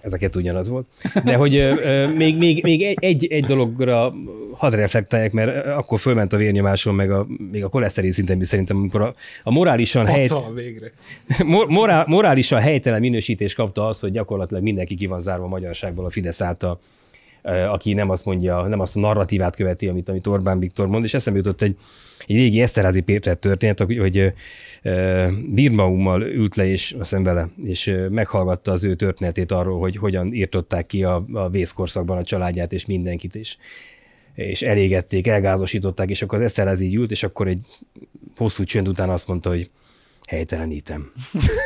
[0.00, 0.88] ezeket ugyanaz volt.
[1.24, 1.70] De hogy
[2.16, 4.14] még, még, még egy, egy, dologra
[4.56, 8.76] hadd reflektálják, mert akkor fölment a vérnyomáson, meg a, még a koleszterin szinten is szerintem,
[8.76, 10.92] amikor a, a morálisan, helyt, végre.
[11.68, 16.10] morál, morálisan helytelen minősítés kapta az, hogy gyakorlatilag mindenki ki van zárva a magyarságból a
[16.10, 16.80] Fidesz által
[17.42, 21.14] aki nem azt mondja, nem azt a narratívát követi, amit, amit Orbán Viktor mond, és
[21.14, 21.76] eszembe jutott egy,
[22.26, 24.32] egy régi Eszterázi Péter történet, hogy, hogy
[25.46, 30.86] Birmaummal ült le és aztán vele, és meghallgatta az ő történetét arról, hogy hogyan írtották
[30.86, 33.56] ki a, a vészkorszakban a családját és mindenkit, és,
[34.34, 37.66] és elégették, elgázosították, és akkor az Eszterázi ült, és akkor egy
[38.36, 39.70] hosszú csönd után azt mondta, hogy
[40.30, 41.12] helytelenítem.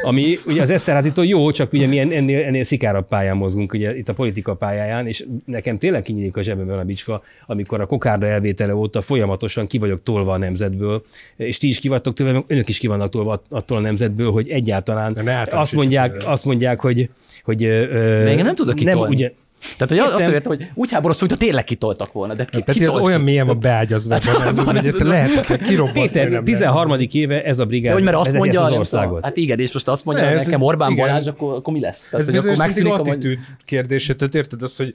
[0.03, 4.09] Ami ugye az Eszterházitól jó, csak ugye mi ennél, ennél szikárabb pályán mozgunk, ugye itt
[4.09, 8.75] a politika pályáján, és nekem tényleg kinyílik a zsebemben a bicska, amikor a kokárda elvétele
[8.75, 11.05] óta folyamatosan ki vagyok tolva a nemzetből,
[11.37, 14.49] és ti is ki vagytok tőle, önök is ki vannak tolva attól a nemzetből, hogy
[14.49, 15.17] egyáltalán
[15.51, 17.11] azt mondják, azt mondják, hogy,
[17.45, 19.33] hogy De engem nem tudok nem, ugye,
[19.77, 20.15] tehát, hogy Értem.
[20.15, 22.35] azt értem, hogy úgy háborúztunk, hogy tényleg kitoltak volna.
[22.35, 26.09] De ki, hát, ez olyan mélyen van beágyazva, hát, van, hogy ez lehet kirobbanni.
[26.09, 26.97] Péter, 13.
[27.13, 27.95] éve ez a brigád.
[27.95, 29.25] hogy mert azt mondja, az országot.
[29.25, 31.07] Hát igen, és most azt mondja, hogy nekem Orbán igen.
[31.07, 32.09] Balázs, akkor, akkor mi lesz?
[32.11, 34.95] Tehát, ez hogy akkor attitűd kérdése, tehát érted azt, hogy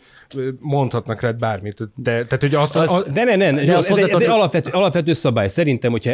[0.60, 1.90] mondhatnak rád bármit.
[1.96, 5.14] De, tehát, hogy azt, az, de ne, ne, ne, az, ez, ez egy alapvető, alapvető
[5.14, 5.48] szabály.
[5.48, 6.12] Szerintem, hogyha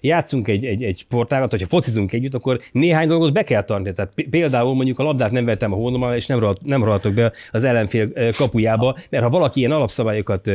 [0.00, 3.92] játszunk egy, egy, egy sportágat, hogyha focizunk együtt, akkor néhány dolgot be kell tartani.
[3.92, 7.64] Tehát például mondjuk a labdát nem vettem a hónommal, és nem, nem rohadtok be az
[7.94, 10.50] ellenfél kapujába, mert ha valaki ilyen alapszabályokat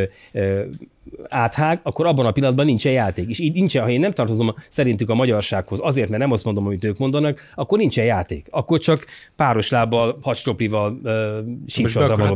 [1.30, 3.30] áthág, akkor abban a pillanatban nincsen játék.
[3.30, 6.66] És így nincsen, ha én nem tartozom szerintük a magyarsághoz azért, mert nem azt mondom,
[6.66, 8.48] amit ők mondanak, akkor nincsen játék.
[8.50, 11.12] Akkor csak páros lábbal, hadstoplival, uh,
[11.68, 12.34] sípsodra való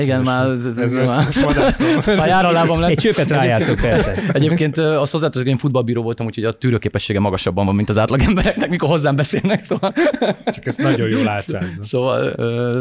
[0.00, 4.14] Igen, már ez, most már a lábam Egy csöpet rájátszok, persze.
[4.32, 8.88] Egyébként azt hogy én futballbíró voltam, úgyhogy a tűrőképessége magasabban van, mint az átlagembereknek, mikor
[8.88, 9.64] hozzám beszélnek.
[9.64, 9.92] Szóval...
[10.54, 11.84] Csak ezt nagyon jól átszázza.
[11.84, 12.34] Szóval,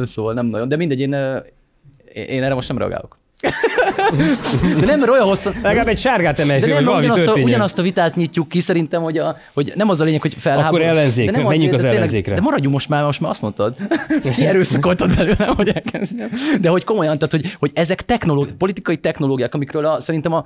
[0.06, 0.68] szóval nem nagyon.
[0.68, 1.14] De mindegy, én,
[2.14, 3.18] én erre most nem reagálok.
[4.80, 5.50] De nem, mert olyan hosszú...
[5.62, 9.02] Legalább egy sárgát emelj fel, hogy valami ugyanazt a, ugyanazt a vitát nyitjuk ki, szerintem,
[9.02, 10.68] hogy, a, hogy nem az a lényeg, hogy felháború.
[10.68, 12.36] Akkor ellenzék, de nem menjünk az, az ellenzékre.
[12.36, 13.76] De maradjunk most már, most már azt mondtad.
[14.36, 16.30] Ki erőszakoltad belőlem, hogy elkezdjem.
[16.62, 20.46] De hogy komolyan, tehát hogy, hogy ezek technológi, politikai technológiák, amikről a, szerintem a,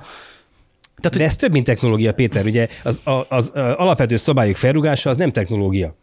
[1.02, 2.46] tehát, De ez több, mint technológia, Péter.
[2.46, 5.96] Ugye az, az, az alapvető szabályok felrugása az nem technológia.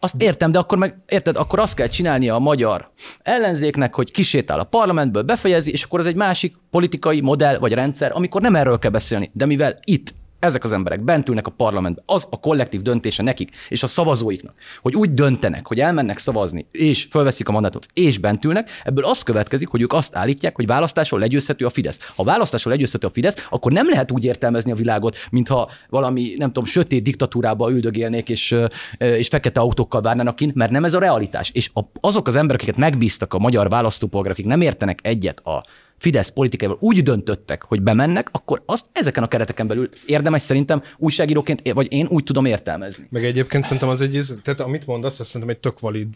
[0.00, 2.88] Azt értem, de akkor meg, érted, akkor azt kell csinálnia a magyar
[3.22, 8.10] ellenzéknek, hogy kisétál a parlamentből, befejezi, és akkor az egy másik politikai modell vagy rendszer,
[8.14, 9.30] amikor nem erről kell beszélni.
[9.32, 13.56] De mivel itt ezek az emberek bent ülnek a parlamentben, az a kollektív döntése nekik
[13.68, 18.44] és a szavazóiknak, hogy úgy döntenek, hogy elmennek szavazni, és fölveszik a mandátumot, és bent
[18.44, 22.12] ülnek, ebből az következik, hogy ők azt állítják, hogy választáson legyőzhető a Fidesz.
[22.16, 26.48] Ha választáson legyőzhető a Fidesz, akkor nem lehet úgy értelmezni a világot, mintha valami, nem
[26.48, 28.56] tudom, sötét diktatúrába üldögélnék, és,
[28.98, 31.50] és fekete autókkal várnának kint, mert nem ez a realitás.
[31.50, 31.70] És
[32.00, 35.62] azok az emberek, akiket megbíztak a magyar választópolgárok, akik nem értenek egyet a
[35.98, 41.72] Fidesz politikával úgy döntöttek, hogy bemennek, akkor azt ezeken a kereteken belül érdemes szerintem újságíróként,
[41.72, 43.06] vagy én úgy tudom értelmezni.
[43.10, 46.08] Meg egyébként szerintem az egy, tehát amit mondasz, azt szerintem egy tök valid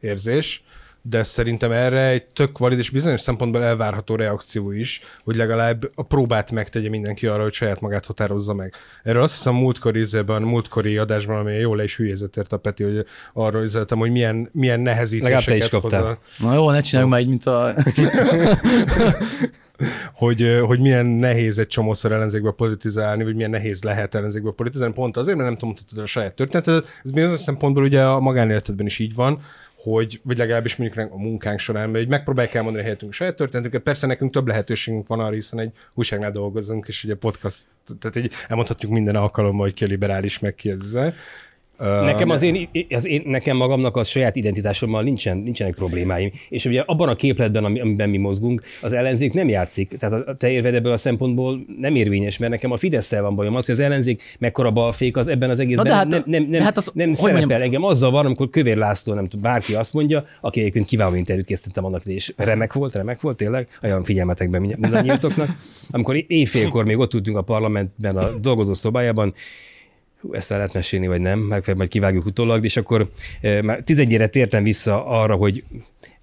[0.00, 0.62] érzés,
[1.02, 6.02] de szerintem erre egy tök valid és bizonyos szempontból elvárható reakció is, hogy legalább a
[6.02, 8.74] próbát megtegye mindenki arra, hogy saját magát határozza meg.
[9.02, 12.82] Erről azt hiszem múltkori ízében, múltkori adásban, ami jól le is hülyezett ért a Peti,
[12.82, 16.18] hogy arról üzeltem, hogy milyen, milyen nehezítéseket hoz a...
[16.38, 17.74] Na jó, ne csináljunk már így, mint a...
[20.14, 25.16] hogy, hogy milyen nehéz egy csomószor ellenzékbe politizálni, vagy milyen nehéz lehet ellenzékbe politizálni, pont
[25.16, 27.00] azért, mert nem tudom mutatni a saját történetet.
[27.04, 29.38] Ez bizonyos szempontból ugye a magánéletedben is így van,
[29.82, 33.82] hogy, vagy legalábbis mondjuk a munkánk során, hogy megpróbáljuk elmondani a helyetünk a saját történetünket.
[33.82, 37.64] Persze nekünk több lehetőségünk van arra, hiszen egy újságnál dolgozunk, és ugye podcast,
[38.00, 40.96] tehát így elmondhatjuk minden alkalommal, hogy ki liberális, meg ki ez.
[41.80, 46.30] Nekem az én, az én, nekem magamnak a saját identitásommal nincsen, nincsenek problémáim.
[46.48, 49.88] És ugye abban a képletben, amiben mi mozgunk, az ellenzék nem játszik.
[49.88, 53.56] Tehát a te érved ebből a szempontból nem érvényes, mert nekem a fidesz van bajom.
[53.56, 56.62] Az, hogy az ellenzék mekkora balfék, az ebben az egészben Na, hát, nem, nem, nem,
[56.62, 57.62] hát az, nem szerepel mondjam?
[57.62, 57.84] engem.
[57.84, 61.84] Azzal van, amikor Kövér László, nem tudom, bárki azt mondja, aki egyébként kiváló interjút készítettem
[61.84, 65.48] annak, és remek volt, remek volt tényleg, olyan figyelmetekben mindannyiatoknak.
[65.90, 69.34] Amikor éjfélkor még ott ültünk a parlamentben a dolgozó szobájában,
[70.20, 73.10] hú, ezt el lehet mesélni, vagy nem, meg majd kivágjuk utólag, és akkor
[73.40, 75.64] e, már tizedjére tértem vissza arra, hogy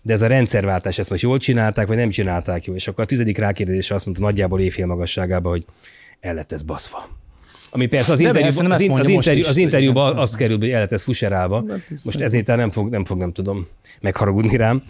[0.01, 3.07] de ez a rendszerváltás, ezt most jól csinálták, vagy nem csinálták jól, és akkor a
[3.07, 5.65] tizedik rákérdésre azt mondta nagyjából éjfél magasságában, hogy
[6.19, 7.09] el lett ez baszva.
[7.69, 10.91] Ami persze az, interjú, az, az, az, interjú, az interjúban azt kerül, hogy el lett
[10.91, 11.65] ez fuserálva.
[12.03, 13.67] Most ezért nem fog, nem fog, nem tudom,
[14.01, 14.83] megharagudni rám.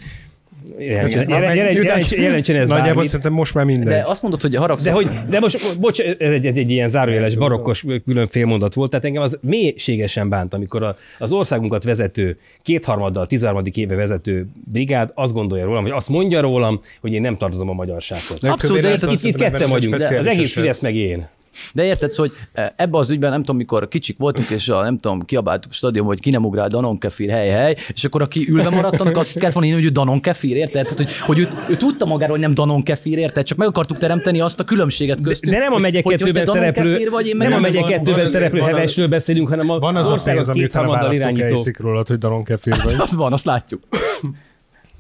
[2.10, 3.86] Jelentsen ez Nagyjából szerintem most már minden.
[3.86, 4.92] De azt mondod, hogy a haragszol.
[4.92, 8.90] De, hogy, de most, bocs, ez egy, ez egy ilyen zárójeles, barokkos külön félmondat volt,
[8.90, 15.12] tehát engem az mélységesen bánt, amikor a, az országunkat vezető, kétharmaddal, tizarmadik éve vezető brigád
[15.14, 18.44] azt gondolja rólam, hogy azt mondja rólam, hogy én nem tartozom a magyarsághoz.
[18.44, 21.28] Abszolút, itt, itt ketten vagyunk, az egész Fidesz meg én.
[21.74, 24.98] De érted, hogy e, ebbe az ügyben, nem tudom, mikor kicsik voltunk, és a, nem
[24.98, 28.46] tudom, kiabáltuk a stadion, hogy ki nem ugrál Danon Kefir, hely, hely, és akkor aki
[28.50, 30.82] ülve maradt, annak azt kellett volna hogy ő Danon Kefir, érted?
[30.82, 33.46] Tehát, hogy, hogy ő, ő, tudta magáról, hogy nem Danon Kefir, érted?
[33.46, 35.54] Csak meg akartuk teremteni azt a különbséget köztünk.
[35.54, 39.08] De, de nem a megye kettőben szereplő, vagy én nem a megye kettőben szereplő hevesről
[39.08, 41.64] beszélünk, hanem a van az, az országot két harmaddal irányító.
[41.80, 42.94] rólad, hogy Danon Kefir vagy.
[42.94, 43.82] Hát, az van, azt látjuk.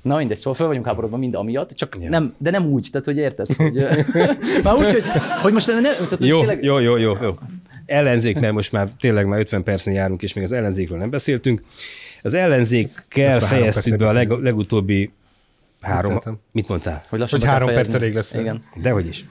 [0.07, 2.09] Na mindegy, szóval fel vagyunk háborodva mind amiatt, csak ja.
[2.09, 3.73] nem, de nem úgy, tehát hogy érted, hogy,
[4.63, 5.03] már úgy, hogy,
[5.41, 6.63] hogy most ne, tehát, hogy jó, tényleg...
[6.63, 7.33] jó, jó, jó, jó.
[7.85, 11.63] Ellenzék, mert most már tényleg már 50 percen járunk, és még az ellenzékről nem beszéltünk.
[12.23, 15.11] Az ellenzékkel fejeztük be a leg, legutóbbi
[15.81, 17.03] Három, mit, mit mondtál?
[17.09, 18.33] Hogy, hogy három perc elég lesz.
[18.33, 18.63] Igen.
[18.75, 19.25] Dehogy is.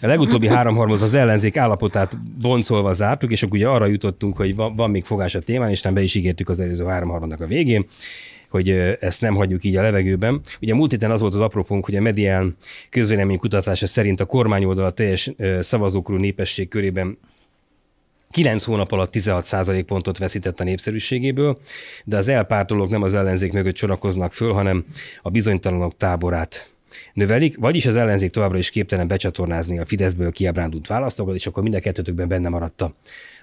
[0.00, 4.54] A legutóbbi három harmad az ellenzék állapotát boncolva zártuk, és akkor ugye arra jutottunk, hogy
[4.54, 7.40] van, van még fogás a témán, és nem be is ígértük az előző három harmadnak
[7.40, 7.86] a végén
[8.52, 10.40] hogy ezt nem hagyjuk így a levegőben.
[10.60, 12.56] Ugye múlt héten az volt az apropónk, hogy a medián
[12.90, 17.18] közvélemény kutatása szerint a kormányoldal a teljes szavazókorú népesség körében
[18.30, 21.60] 9 hónap alatt 16 pontot veszített a népszerűségéből,
[22.04, 24.84] de az elpártolók nem az ellenzék mögött sorakoznak föl, hanem
[25.22, 26.71] a bizonytalanok táborát
[27.14, 31.74] növelik, vagyis az ellenzék továbbra is képtelen becsatornázni a Fideszből kiábrándult választókat, és akkor mind
[31.74, 32.82] a kettőtökben benne maradt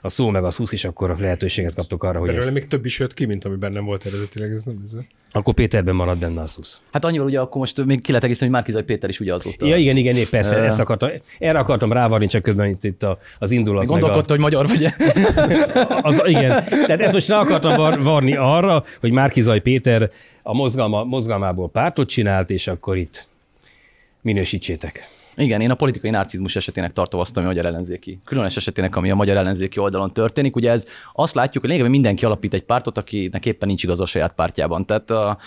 [0.01, 2.53] a, szó meg a szusz, és akkor lehetőséget kaptok arra, hogy Belőle ezt...
[2.53, 4.51] még több is jött ki, mint ami bennem volt eredetileg.
[4.51, 4.93] Ez nem ez.
[5.31, 6.81] Akkor Péterben maradt benne a szusz.
[6.91, 9.65] Hát annyival ugye akkor most még ki lehet egészen, hogy Márkizaj Péter is ugye azóta.
[9.65, 10.65] Ja, igen, igen, épp persze, uh...
[10.65, 13.85] ezt akartam, erre akartam rávarni, csak közben itt, itt a, az indulat.
[13.85, 14.37] Gondolkodta, a...
[14.37, 14.85] hogy magyar vagy
[16.09, 20.11] az, igen, tehát ezt most rá akartam var, varni arra, hogy Márkizaj Péter
[20.43, 23.28] a mozgalma, mozgalmából pártot csinált, és akkor itt
[24.21, 25.09] minősítsétek.
[25.39, 29.11] Igen, én a politikai narcizmus esetének tartom azt, ami a magyar ellenzéki, különös esetének, ami
[29.11, 30.55] a magyar ellenzéki oldalon történik.
[30.55, 34.05] Ugye ez azt látjuk, hogy lényegében mindenki alapít egy pártot, akinek éppen nincs igaz a
[34.05, 34.85] saját pártjában.
[34.85, 35.37] Tehát a,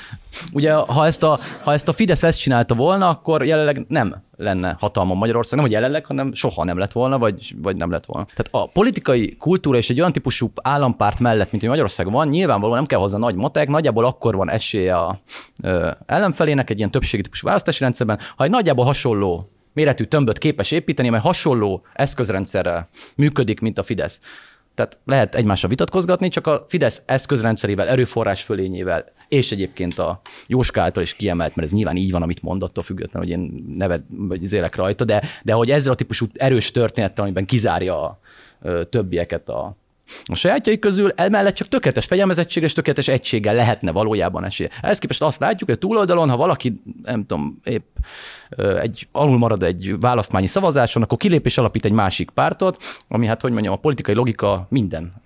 [0.53, 4.77] ugye, ha ezt, a, ha ezt a Fidesz ezt csinálta volna, akkor jelenleg nem lenne
[4.81, 8.25] hatalma Magyarország, nem hogy jelenleg, hanem soha nem lett volna, vagy, vagy nem lett volna.
[8.25, 12.77] Tehát a politikai kultúra és egy olyan típusú állampárt mellett, mint hogy Magyarországon van, nyilvánvalóan
[12.77, 15.21] nem kell hozzá nagy matek, nagyjából akkor van esélye a
[15.63, 20.71] ö, ellenfelének egy ilyen többségi típusú választási rendszerben, ha egy nagyjából hasonló méretű tömböt képes
[20.71, 24.21] építeni, mert hasonló eszközrendszerrel működik, mint a Fidesz.
[24.75, 31.03] Tehát lehet egymással vitatkozgatni, csak a Fidesz eszközrendszerével, erőforrás fölényével és egyébként a Jóska által
[31.03, 34.47] is kiemelt, mert ez nyilván így van, amit mondott, attól függetlenül, hogy én neved, vagy
[34.47, 38.19] zélek rajta, de, de hogy ezzel a típusú erős történettel, amiben kizárja a
[38.89, 39.77] többieket a,
[40.25, 44.71] a sajátjai közül, emellett csak tökéletes fegyelmezettséggel és tökéletes egységgel lehetne valójában esélye.
[44.81, 47.97] Ehhez képest azt látjuk, hogy a túloldalon, ha valaki, nem tudom, épp
[48.81, 53.41] egy, alul marad egy választmányi szavazáson, akkor kilép és alapít egy másik pártot, ami hát,
[53.41, 55.23] hogy mondjam, a politikai logika minden,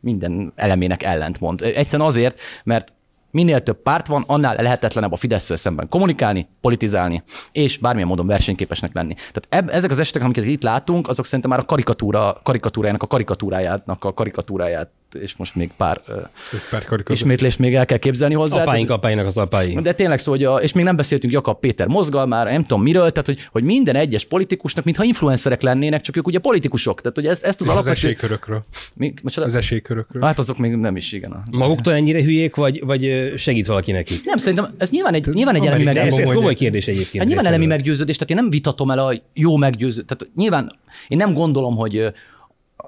[0.00, 1.62] minden elemének ellentmond.
[1.62, 2.92] Egyszerűen azért, mert
[3.30, 7.22] minél több párt van, annál lehetetlenebb a fidesz szemben kommunikálni, politizálni,
[7.52, 9.14] és bármilyen módon versenyképesnek lenni.
[9.14, 13.06] Tehát eb- ezek az esetek, amiket itt látunk, azok szerintem már a karikatúra, karikatúrájának a
[13.06, 16.00] karikatúrájának a karikatúráját, és most még pár
[16.70, 18.62] pár ismétlést még el kell képzelni hozzá.
[18.62, 19.74] Apáink, apáinak az apái.
[19.74, 23.10] De tényleg szó, hogy a, és még nem beszéltünk Jakab Péter mozgalmára, nem tudom miről,
[23.10, 27.00] tehát hogy, hogy minden egyes politikusnak, mintha influencerek lennének, csak ők ugye politikusok.
[27.00, 27.96] Tehát hogy ezt, ezt az És az alapvető...
[27.96, 28.64] esélykörökről.
[28.94, 29.46] Mi, micsoda?
[29.46, 30.22] Az esélykörökről.
[30.22, 31.42] Hát azok még nem is, igen.
[31.50, 34.24] Maguktól ennyire hülyék, vagy, vagy segít valaki nekik?
[34.24, 36.18] Nem, szerintem ez nyilván egy, nyilván egy elemi ez, meggyőződés.
[36.18, 36.34] ez mondja.
[36.34, 37.18] komoly kérdés egyébként.
[37.18, 40.16] Hát nyilván elemi meggyőződés, tehát én nem vitatom el a jó meggyőződés.
[40.16, 40.78] Tehát nyilván
[41.08, 42.12] én nem gondolom, hogy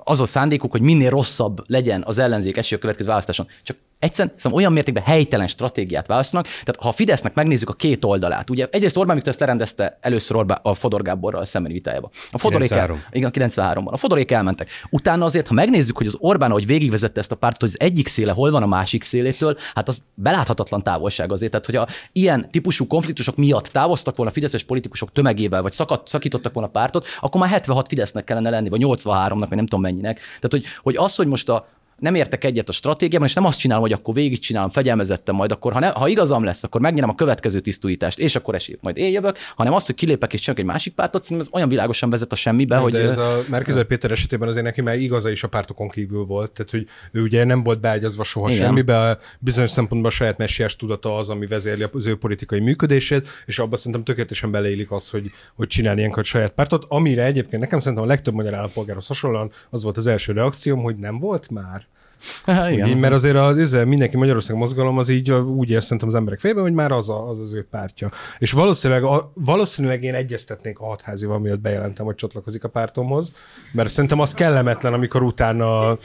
[0.04, 3.48] az a szándékuk, hogy minél rosszabb legyen az ellenzék esély a következő választáson.
[3.62, 6.44] Csak egyszerűen szerintem olyan mértékben helytelen stratégiát választanak.
[6.44, 10.36] Tehát ha a Fidesznek megnézzük a két oldalát, ugye egyrészt Orbán Viktor ezt lerendezte először
[10.36, 12.10] Orbán, a Fodor Gáborral szembeni vitájába.
[12.30, 13.02] A Fodorék el, 93.
[13.10, 13.92] igen, 93-ban.
[13.92, 14.68] A Fodorék elmentek.
[14.90, 18.08] Utána azért, ha megnézzük, hogy az Orbán, ahogy végigvezette ezt a pártot, hogy az egyik
[18.08, 21.50] széle hol van a másik szélétől, hát az beláthatatlan távolság azért.
[21.50, 26.52] Tehát, hogy a ilyen típusú konfliktusok miatt távoztak volna fideszes politikusok tömegével, vagy szakadt, szakítottak
[26.52, 30.16] volna a pártot, akkor már 76 Fidesznek kellene lenni, vagy 83-nak, vagy nem tudom mennyinek.
[30.16, 31.66] Tehát, hogy, hogy az, hogy most a
[32.00, 35.72] nem értek egyet a stratégiában, és nem azt csinálom, hogy akkor végigcsinálom, fegyelmezettem majd, akkor
[35.72, 39.12] ha, ne, ha igazam lesz, akkor megnyerem a következő tisztújítást, és akkor esély, majd én
[39.12, 42.32] jövök, hanem azt, hogy kilépek és csak egy másik pártot, szerintem ez olyan világosan vezet
[42.32, 45.48] a semmibe, hogy De ez a Márkizaj Péter esetében azért neki már igaza is a
[45.48, 48.62] pártokon kívül volt, tehát hogy ő ugye nem volt beágyazva soha Igen.
[48.62, 53.58] semmibe, bizonyos szempontból a saját messiás tudata az, ami vezérli az ő politikai működését, és
[53.58, 58.04] abban szerintem tökéletesen beleélik az, hogy, hogy csinál ilyenkor saját pártot, amire egyébként nekem szerintem
[58.04, 61.86] a legtöbb magyar állampolgárhoz hasonlóan az volt az első reakcióm, hogy nem volt már.
[62.72, 62.88] Igen.
[62.88, 66.40] Így, mert azért az, ez, mindenki Magyarország mozgalom az így úgy ér szerintem az emberek
[66.40, 68.10] fejében, hogy már az a, az, az ő pártja.
[68.38, 73.32] És valószínűleg, a, valószínűleg én egyeztetnék a hatházival, miatt bejelentem, hogy csatlakozik a pártomhoz,
[73.72, 75.98] mert szerintem az kellemetlen, amikor utána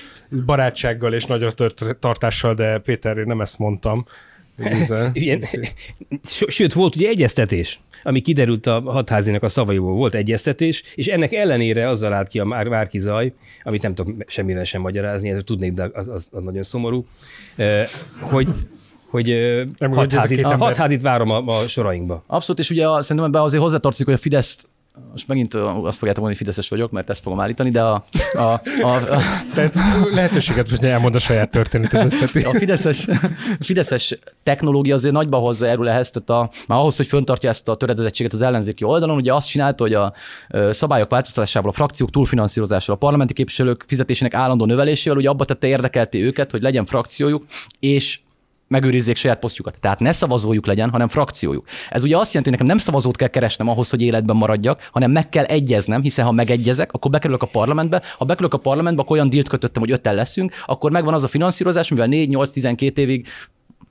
[0.45, 4.05] barátsággal és nagyra tört, tartással, de Péter, én nem ezt mondtam.
[6.23, 11.33] S- sőt, volt ugye egyeztetés, ami kiderült a hatházinak a szavaiból, volt egyeztetés, és ennek
[11.33, 13.33] ellenére azzal állt ki a Már- Márki Zaj,
[13.63, 17.05] amit nem tudok semmivel sem magyarázni, ez tudnék, de az, az, az nagyon szomorú,
[18.19, 18.47] hogy
[19.09, 19.25] hogy
[19.79, 19.91] Nem,
[20.35, 22.23] két a ember- várom a, a sorainkba.
[22.27, 24.65] Abszolút, és ugye a, szerintem ebbe azért hozzátartozik, hogy a Fidesz
[25.11, 28.39] most megint azt fogjátok mondani, hogy Fideszes vagyok, mert ezt fogom állítani, de a, a,
[28.41, 29.17] a, a,
[29.53, 29.75] Tehát
[30.11, 32.43] lehetőséget, hogy elmond a saját történetet, Peti.
[32.43, 33.07] a Fideszes,
[33.59, 38.33] Fideszes technológia azért nagyba hozzájárul ehhez, tehát a, már ahhoz, hogy föntartja ezt a töredezettséget
[38.33, 40.13] az ellenzéki oldalon, ugye azt csinálta, hogy a
[40.69, 46.23] szabályok változtatásával, a frakciók túlfinanszírozásával, a parlamenti képviselők fizetésének állandó növelésével, ugye abba tette érdekelté
[46.23, 47.45] őket, hogy legyen frakciójuk,
[47.79, 48.19] és
[48.75, 49.79] megőrizzék saját posztjukat.
[49.79, 51.67] Tehát ne szavazójuk legyen, hanem frakciójuk.
[51.89, 55.11] Ez ugye azt jelenti, hogy nekem nem szavazót kell keresnem ahhoz, hogy életben maradjak, hanem
[55.11, 58.01] meg kell egyeznem, hiszen ha megegyezek, akkor bekerülök a parlamentbe.
[58.17, 61.27] Ha bekerülök a parlamentbe, akkor olyan dílt kötöttem, hogy ötten leszünk, akkor megvan az a
[61.27, 63.27] finanszírozás, mivel 4-8-12 évig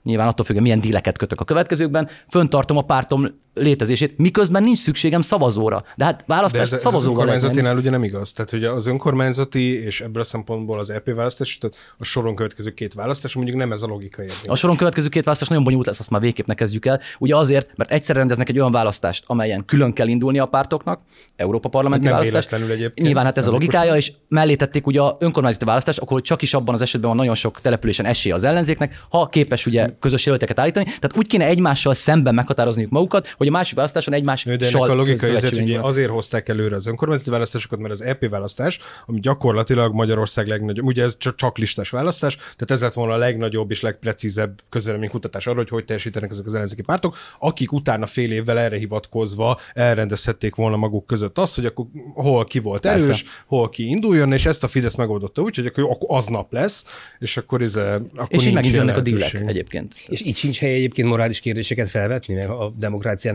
[0.02, 5.20] nyilván attól függ, milyen díleket kötök a következőkben, föntartom a pártom létezését, miközben nincs szükségem
[5.20, 5.84] szavazóra.
[5.96, 7.30] De hát De választás ez, ez az szavazóval menni.
[7.36, 8.32] önkormányzatinál ugye nem igaz.
[8.32, 12.70] Tehát ugye az önkormányzati és ebből a szempontból az EP választás, tehát a soron következő
[12.70, 14.42] két választás, mondjuk nem ez a logika érvényes.
[14.46, 17.00] A soron következő két választás nagyon bonyolult lesz, azt már végképp ne kezdjük el.
[17.18, 21.00] Ugye azért, mert egyszer rendeznek egy olyan választást, amelyen külön kell indulni a pártoknak,
[21.36, 22.52] Európa parlamenti Nem választás.
[22.52, 26.42] egyébként, Nyilván hát ez a logikája, és mellé tették ugye a önkormányzati választást, akkor csak
[26.42, 30.24] is abban az esetben van nagyon sok településen esély az ellenzéknek, ha képes ugye közös
[30.24, 30.84] jelölteket állítani.
[30.84, 34.88] Tehát úgy kéne egymással szemben meghatározniuk magukat, hogy a másik választáson egymás Nő, de ennek
[34.88, 39.20] a logika ezért ugye azért hozták előre az önkormányzati választásokat, mert az EP választás, ami
[39.20, 43.70] gyakorlatilag Magyarország legnagyobb, ugye ez csak, csak listás választás, tehát ez lett volna a legnagyobb
[43.70, 48.58] és legprecízebb közvéleménykutatás arra, hogy hogy teljesítenek ezek az ellenzéki pártok, akik utána fél évvel
[48.58, 53.04] erre hivatkozva elrendezhették volna maguk között azt, hogy akkor hol ki volt Persze.
[53.04, 56.84] erős, hol ki induljon, és ezt a Fidesz megoldotta úgy, hogy akkor aznap lesz,
[57.18, 59.94] és akkor, ez, akkor És így nincs megint ilyen jönnek a dílek egyébként.
[60.06, 62.72] És így sincs hely egyébként morális kérdéseket felvetni, meg a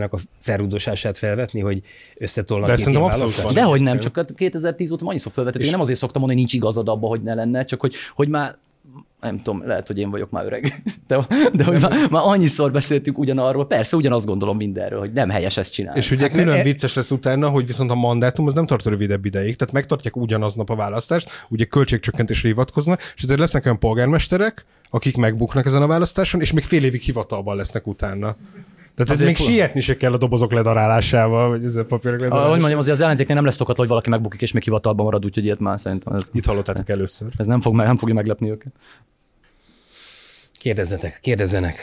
[0.00, 1.82] demokráciának a felrúdosását felvetni, hogy
[2.16, 3.54] összetolnak De szerintem abszolút?
[3.54, 6.64] Dehogy nem, csak hát 2010 óta annyiszor felvetett, én nem azért szoktam mondani, hogy nincs
[6.64, 8.56] igazad abba, hogy ne lenne, csak hogy, hogy már
[9.20, 13.18] nem tudom, lehet, hogy én vagyok már öreg, de, de hogy már, már annyiszor beszéltünk
[13.18, 15.98] ugyanarról, persze ugyanazt gondolom mindenről, hogy nem helyes ezt csinálni.
[15.98, 16.62] És ugye hát külön e...
[16.62, 20.70] vicces lesz utána, hogy viszont a mandátum az nem tart rövidebb ideig, tehát megtartják ugyanaznap
[20.70, 26.40] a választást, ugye költségcsökkentésre hivatkoznak, és ezért lesznek olyan polgármesterek, akik megbuknak ezen a választáson,
[26.40, 28.36] és még fél évig hivatalban lesznek utána.
[28.94, 29.50] Tehát ez még fura.
[29.50, 32.50] sietni se kell a dobozok ledarálásával, vagy ez a papírok ledarálásával.
[32.50, 35.24] Hogy mondjam, azért az ellenzéknél nem lesz szokat, hogy valaki megbukik, és még hivatalban marad,
[35.24, 36.28] úgyhogy ilyet már szerintem ez...
[36.32, 37.32] Itt hallottátok először.
[37.36, 38.72] Ez nem, fog, nem fogja meglepni őket.
[40.58, 41.78] Kérdezzetek, kérdezzenek.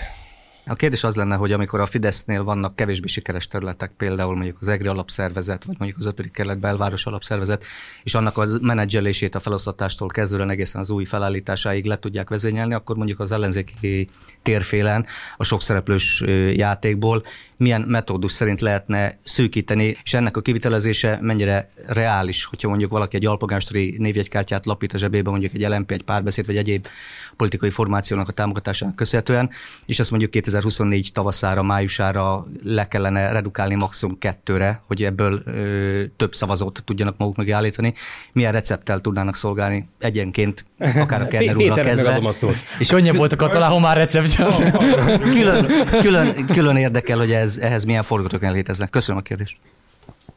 [0.69, 4.67] A kérdés az lenne, hogy amikor a Fidesznél vannak kevésbé sikeres területek, például mondjuk az
[4.67, 6.31] EGRI alapszervezet, vagy mondjuk az 5.
[6.31, 7.63] kerület belváros alapszervezet,
[8.03, 12.95] és annak a menedzselését a felosztatástól kezdően egészen az új felállításáig le tudják vezényelni, akkor
[12.95, 14.09] mondjuk az ellenzéki
[14.41, 15.05] térfélen
[15.37, 17.23] a sok szereplős játékból
[17.57, 23.25] milyen metódus szerint lehetne szűkíteni, és ennek a kivitelezése mennyire reális, hogyha mondjuk valaki egy
[23.25, 26.87] alpolgástori névjegykártyát lapít a zsebébe, mondjuk egy LMP, egy párbeszéd, vagy egyéb
[27.35, 29.49] politikai formációnak a támogatásának köszönhetően,
[29.85, 36.35] és ezt mondjuk 2024 tavaszára, májusára le kellene redukálni maximum kettőre, hogy ebből ö, több
[36.35, 37.93] szavazót tudjanak maguk mögé állítani.
[38.33, 42.19] Milyen recepttel tudnának szolgálni egyenként, akár a Kerner úrnak kezdve.
[42.23, 42.55] A szót.
[42.79, 44.71] És könnyebb volt a katalá, ha már receptje.
[45.17, 45.67] külön,
[46.01, 48.89] külön, külön érdekel, hogy ez, ehhez milyen forgatókönyv léteznek.
[48.89, 49.57] Köszönöm a kérdést.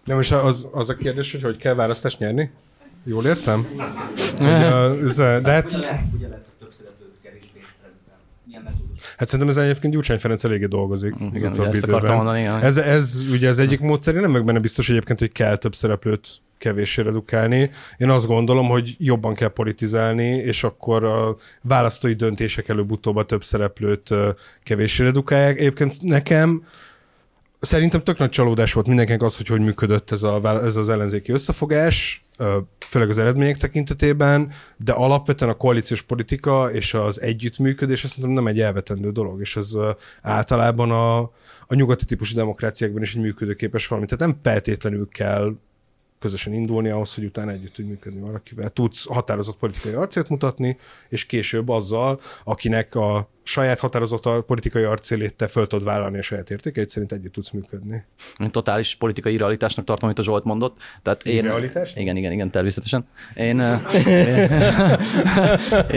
[0.05, 2.51] Nem, és az, az a kérdés, hogy hogy kell választást nyerni?
[3.05, 3.67] Jól értem?
[4.39, 5.79] Hogy, de hát...
[9.21, 11.15] Hát szerintem ez egyébként Gyurcsány Ferenc eléggé dolgozik.
[11.35, 12.41] Igen, ugye ezt akartam mondani.
[12.41, 12.63] Igen.
[12.63, 15.75] Ez, ez ugye az egyik módszer, én nem meg benne biztos egyébként, hogy kell több
[15.75, 17.71] szereplőt kevéssé redukálni.
[17.97, 23.45] Én azt gondolom, hogy jobban kell politizálni, és akkor a választói döntések előbb-utóbb a több
[23.45, 24.15] szereplőt
[24.63, 25.59] kevéssé redukálják.
[25.59, 26.65] Egyébként nekem
[27.61, 31.33] Szerintem tök nagy csalódás volt mindenkinek az, hogy hogy működött ez, a, ez az ellenzéki
[31.33, 32.25] összefogás,
[32.89, 38.61] főleg az eredmények tekintetében, de alapvetően a koalíciós politika és az együttműködés azt nem egy
[38.61, 39.73] elvetendő dolog, és ez
[40.23, 41.19] általában a,
[41.67, 44.07] a nyugati típusú demokráciákban is egy működőképes valami.
[44.07, 45.55] Tehát nem feltétlenül kell
[46.21, 48.69] közösen indulni ahhoz, hogy utána együtt tudj működni valakivel.
[48.69, 50.77] Tudsz határozott politikai arcét mutatni,
[51.09, 56.51] és később azzal, akinek a saját határozott politikai arcélét te föl tudod vállalni a saját
[56.51, 58.05] értékeit, szerint együtt tudsz működni.
[58.39, 60.77] Én totális politikai realitásnak tartom, amit a Zsolt mondott.
[61.03, 61.93] Tehát én, Realitás?
[61.95, 63.07] Igen, igen, igen, természetesen.
[63.35, 63.59] Én,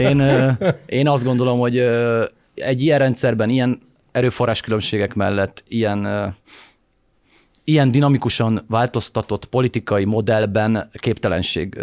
[0.08, 0.56] én, én,
[0.86, 1.78] én azt gondolom, hogy
[2.54, 3.80] egy ilyen rendszerben, ilyen
[4.12, 6.34] erőforrás különbségek mellett, ilyen
[7.64, 11.80] ilyen dinamikusan változtatott politikai modellben képtelenség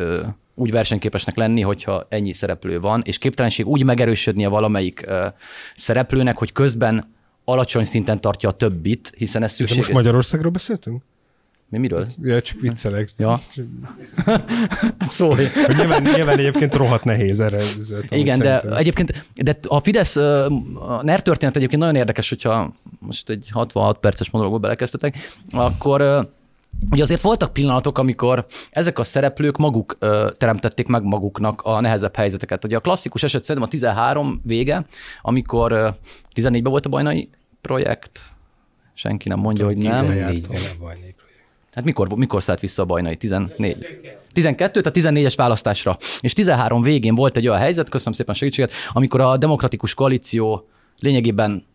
[0.56, 5.06] úgy versenyképesnek lenni, hogyha ennyi szereplő van, és képtelenség úgy megerősödnie valamelyik
[5.76, 7.14] szereplőnek, hogy közben
[7.46, 9.78] alacsony szinten tartja a többit, hiszen ez szükséges.
[9.78, 11.04] most Magyarországról beszéltünk?
[11.72, 12.08] Mi miről?
[12.22, 13.10] Ja, csak viccelek.
[13.18, 13.40] Ja.
[15.00, 15.46] Szólj.
[15.78, 17.62] nyilván, nyilván egyébként rohadt nehéz erre.
[18.10, 18.78] Igen, de szerintem.
[18.78, 24.30] egyébként de a Fidesz, a NER történet egyébként nagyon érdekes, hogyha most egy 66 perces
[24.30, 25.18] monológba belekezdtetek,
[25.52, 26.30] akkor
[26.90, 32.16] Ugye azért voltak pillanatok, amikor ezek a szereplők maguk ö, teremtették meg maguknak a nehezebb
[32.16, 32.66] helyzeteket.
[32.66, 34.86] Ugye a klasszikus eset szerintem a 13 vége,
[35.22, 35.90] amikor ö,
[36.36, 37.30] 14-ben volt a bajnai
[37.62, 38.32] projekt,
[38.94, 40.06] senki nem mondja, hogy nem.
[40.06, 41.11] 14-ben a bajnai
[41.72, 43.18] Hát mikor, mikor szállt vissza a bajnai?
[43.18, 43.78] 14.
[44.34, 45.98] 12, tehát 14-es választásra.
[46.20, 50.68] És 13 végén volt egy olyan helyzet, köszönöm szépen segítséget, amikor a demokratikus koalíció
[51.00, 51.66] lényegében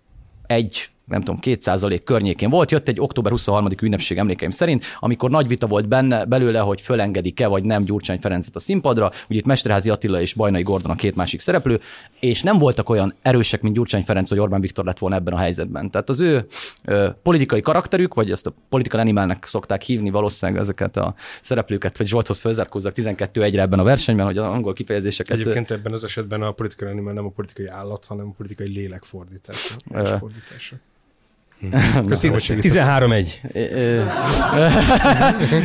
[0.46, 2.70] egy nem tudom, két százalék környékén volt.
[2.70, 3.68] Jött egy október 23.
[3.82, 8.56] ünnepség emlékeim szerint, amikor nagy vita volt benne belőle, hogy fölengedik-e vagy nem Gyurcsány Ferencet
[8.56, 9.10] a színpadra.
[9.28, 11.80] Ugye itt Mesterházi Attila és Bajnai Gordon a két másik szereplő,
[12.20, 15.38] és nem voltak olyan erősek, mint Gyurcsány Ferenc, hogy Orbán Viktor lett volna ebben a
[15.38, 15.90] helyzetben.
[15.90, 16.46] Tehát az ő
[16.84, 22.06] ö, politikai karakterük, vagy ezt a political animalnek szokták hívni valószínűleg ezeket a szereplőket, vagy
[22.06, 25.38] Zsolthoz fölzárkózzak 12-1-re ebben a versenyben, hogy az angol kifejezéseket.
[25.38, 29.02] Egyébként ebben az esetben a politikai animal nem a politikai állat, hanem a politikai lélek
[29.04, 29.74] fordítása.
[30.18, 30.76] fordítása.
[32.08, 33.28] Köszönöm, 13-1.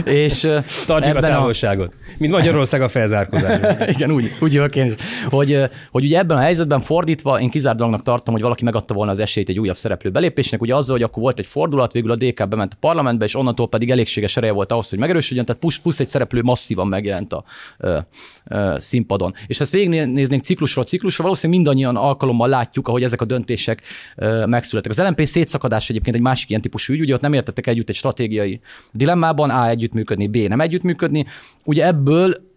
[0.05, 0.47] és
[0.85, 1.93] Tartjuk a távolságot.
[1.93, 1.97] A...
[2.17, 3.59] Mint Magyarország a felzárkózás.
[3.95, 4.93] Igen, úgy, úgy jövök én is.
[5.29, 9.11] Hogy, hogy ugye ebben a helyzetben fordítva én kizárt dolognak tartom, hogy valaki megadta volna
[9.11, 10.61] az esélyt egy újabb szereplő belépésnek.
[10.61, 13.67] Ugye azzal, hogy akkor volt egy fordulat, végül a DK bement a parlamentbe, és onnantól
[13.69, 17.43] pedig elégséges ereje volt ahhoz, hogy megerősödjön, tehát plusz, plusz egy szereplő masszívan megjelent a
[18.77, 19.33] színpadon.
[19.47, 23.81] És ezt végignéznénk ciklusról ciklusra, valószínűleg mindannyian alkalommal látjuk, ahogy ezek a döntések
[24.45, 24.91] megszülettek.
[24.91, 27.95] Az LMP szétszakadás egyébként egy másik ilyen típusú ügy, ugye ott nem értettek együtt egy
[27.95, 28.59] stratégiai
[28.91, 31.25] dilemmában, A együttműködni, B nem együttműködni.
[31.63, 32.49] Ugye ebből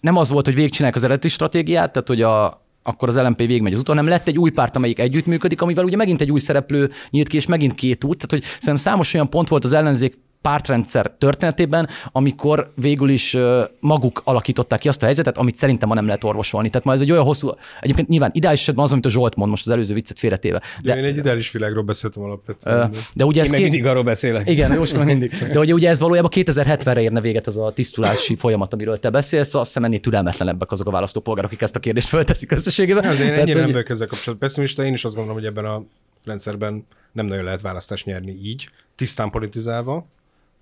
[0.00, 3.72] nem az volt, hogy végigcsinálják az eredeti stratégiát, tehát hogy a, akkor az LMP végigmegy
[3.72, 6.90] az úton, nem lett egy új párt, amelyik együttműködik, amivel ugye megint egy új szereplő
[7.10, 8.16] nyílt ki, és megint két út.
[8.16, 10.18] Tehát, hogy szerintem számos olyan pont volt az ellenzék
[10.48, 13.36] pártrendszer történetében, amikor végül is
[13.80, 16.68] maguk alakították ki azt a helyzetet, amit szerintem ma nem lehet orvosolni.
[16.70, 19.50] Tehát ma ez egy olyan hosszú, egyébként nyilván ideális esetben az, amit a Zsolt mond
[19.50, 20.62] most az előző viccet félretéve.
[20.82, 22.90] De, de én egy ideális világról beszéltem alapvetően.
[23.14, 23.70] De ugye ez Én meg két...
[23.70, 24.48] mindig arról beszélek.
[24.48, 25.30] Igen, Jóska mindig.
[25.52, 29.54] De ugye, ugye ez valójában 2070-re érne véget az a tisztulási folyamat, amiről te beszélsz,
[29.54, 33.04] azt hiszem ennél türelmetlenebbek azok a választópolgárok, akik ezt a kérdést felteszik összességében.
[33.04, 35.64] Azért Tehát, ennyire nem hogy- vagyok ezzel kapcsolatban pessimista, én is azt gondolom, hogy ebben
[35.64, 35.82] a
[36.24, 40.06] rendszerben nem nagyon lehet választást nyerni így, tisztán politizálva,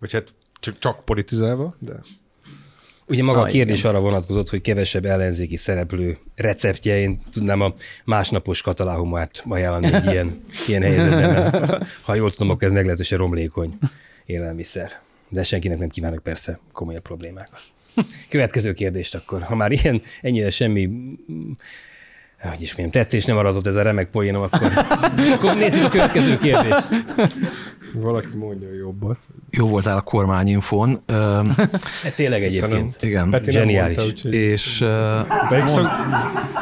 [0.02, 1.92] vagy hát csak, csak politizálva, de
[3.06, 3.90] Ugye maga a Ah, kérdés igen.
[3.90, 6.98] arra vonatkozott, hogy kevesebb ellenzéki szereplő receptje.
[6.98, 7.72] Én tudnám a
[8.04, 11.86] másnapos kataláhumát ajánlani egy ilyen, ilyen helyzetben.
[12.02, 13.78] Ha jól tudom, akkor ez meglehetősen romlékony
[14.26, 15.00] élelmiszer.
[15.28, 17.60] De senkinek nem kívánok persze komolyabb problémákat.
[18.28, 19.42] Következő kérdést akkor.
[19.42, 21.12] Ha már ilyen, ennyire semmi mm,
[22.48, 24.70] hogy is mondjam, tetszés nem maradott ez a remek poénom, akkor,
[25.32, 26.88] akkor nézzük a következő kérdést.
[27.94, 29.18] valaki mondja jobbat.
[29.50, 31.40] Jó voltál a kormányinfón, ö,
[32.02, 32.96] Hát tényleg egyébként.
[33.00, 33.30] igen.
[33.30, 33.96] Peti nem Zseniális.
[33.96, 34.34] mondta, úgyhogy...
[34.34, 34.84] És
[35.48, 35.86] Pedig szok,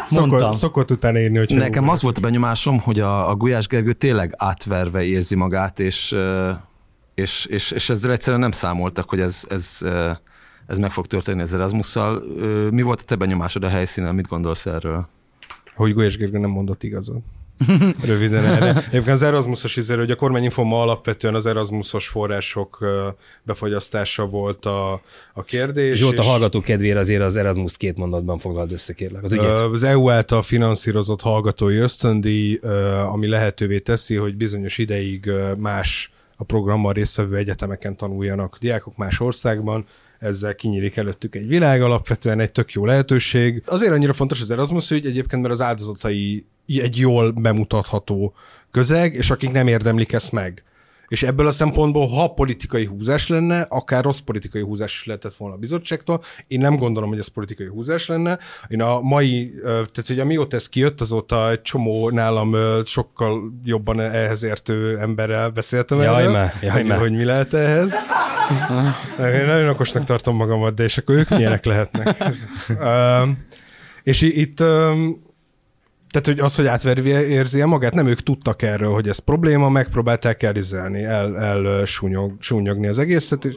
[0.06, 3.92] szokott, szokott utána írni, hogy nekem az volt a benyomásom, hogy a, a Gulyás Gergő
[3.92, 6.16] tényleg átverve érzi magát, és,
[7.14, 9.78] és, és, és ezzel egyszerűen nem számoltak, hogy ez, ez,
[10.66, 12.22] ez meg fog történni az Erasmusszal.
[12.70, 15.08] Mi volt a te benyomásod a helyszínen, mit gondolsz erről?
[15.80, 17.20] Hogy Gulyás Gergő nem mondott igazat.
[18.04, 18.68] Röviden erre.
[18.68, 23.08] Egyébként az Erasmusos izéről, hogy a kormányinfo ma alapvetően az Erasmusos források ö,
[23.42, 24.92] befagyasztása volt a,
[25.34, 25.98] a kérdés.
[25.98, 29.22] Zsolt, a hallgató kedvére azért az Erasmus két mondatban foglald össze, kérlek.
[29.22, 29.58] Az ügyet.
[29.58, 32.58] Az EU által finanszírozott hallgatói ösztöndíj,
[33.12, 39.84] ami lehetővé teszi, hogy bizonyos ideig más a programmal résztvevő egyetemeken tanuljanak diákok más országban,
[40.20, 43.62] ezzel kinyílik előttük egy világ, alapvetően egy tök jó lehetőség.
[43.66, 48.34] Azért annyira fontos az Erasmus ügy egyébként, mert az áldozatai egy jól bemutatható
[48.70, 50.64] közeg, és akik nem érdemlik ezt meg.
[51.10, 55.54] És ebből a szempontból, ha politikai húzás lenne, akár rossz politikai húzás is lehetett volna
[55.54, 58.38] a bizottságtól, én nem gondolom, hogy ez politikai húzás lenne.
[58.68, 64.42] Én a mai, tehát hogy amióta ez kijött, azóta egy csomó nálam sokkal jobban ehhez
[64.42, 66.98] értő emberrel beszéltem Jaj erről, már, jaj hogy, már.
[66.98, 67.92] hogy mi lehet ehhez.
[69.18, 72.20] Én nagyon okosnak tartom magamat, de és akkor ők milyenek lehetnek.
[72.30, 72.38] Ez,
[74.02, 74.62] és itt
[76.10, 80.42] tehát, hogy az, hogy átverve érzi magát, nem ők tudtak erről, hogy ez probléma, megpróbálták
[80.42, 83.54] elrizelni, el, el súnyog, súnyogni az egészet, és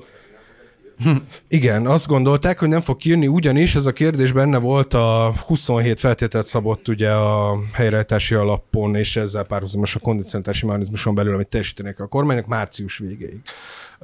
[1.47, 5.99] igen, azt gondolták, hogy nem fog kijönni, ugyanis ez a kérdés benne volt a 27
[5.99, 11.99] feltételt szabott ugye a helyreállítási alapon, és ezzel párhuzamos a kondicionálási mechanizmuson belül, amit teljesítenek
[11.99, 13.41] a kormánynak március végéig.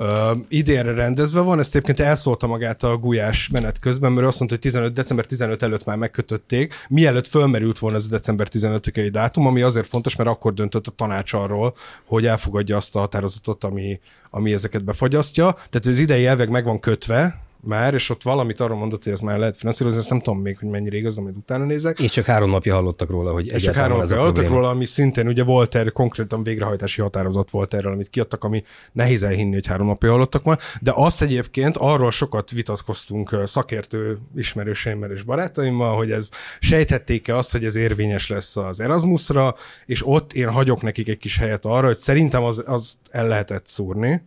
[0.02, 4.58] Uh, idénre rendezve van, ezt egyébként elszólta magát a gulyás menet közben, mert azt mondta,
[4.62, 9.48] hogy 15, december 15 előtt már megkötötték, mielőtt fölmerült volna ez a december 15-i dátum,
[9.48, 11.74] ami azért fontos, mert akkor döntött a tanács arról,
[12.06, 15.52] hogy elfogadja azt a határozatot, ami, ami ezeket befagyasztja.
[15.52, 19.20] Tehát az idei elveg meg van kötve, már, és ott valamit arról mondott, hogy ez
[19.20, 22.00] már lehet finanszírozni, ezt nem tudom még, hogy mennyire igaz, majd utána nézek.
[22.00, 25.28] És csak három napja hallottak róla, hogy És csak három napja hallottak róla, ami szintén
[25.28, 29.88] ugye volt erre konkrétan végrehajtási határozat volt erről, amit kiadtak, ami nehéz elhinni, hogy három
[29.88, 30.60] napja hallottak volna.
[30.82, 36.30] De azt egyébként arról sokat vitatkoztunk szakértő ismerőseimmel és barátaimmal, hogy ez
[36.60, 39.56] sejthették-e azt, hogy ez érvényes lesz az Erasmusra,
[39.86, 43.68] és ott én hagyok nekik egy kis helyet arra, hogy szerintem az, az el lehetett
[43.68, 44.22] szúrni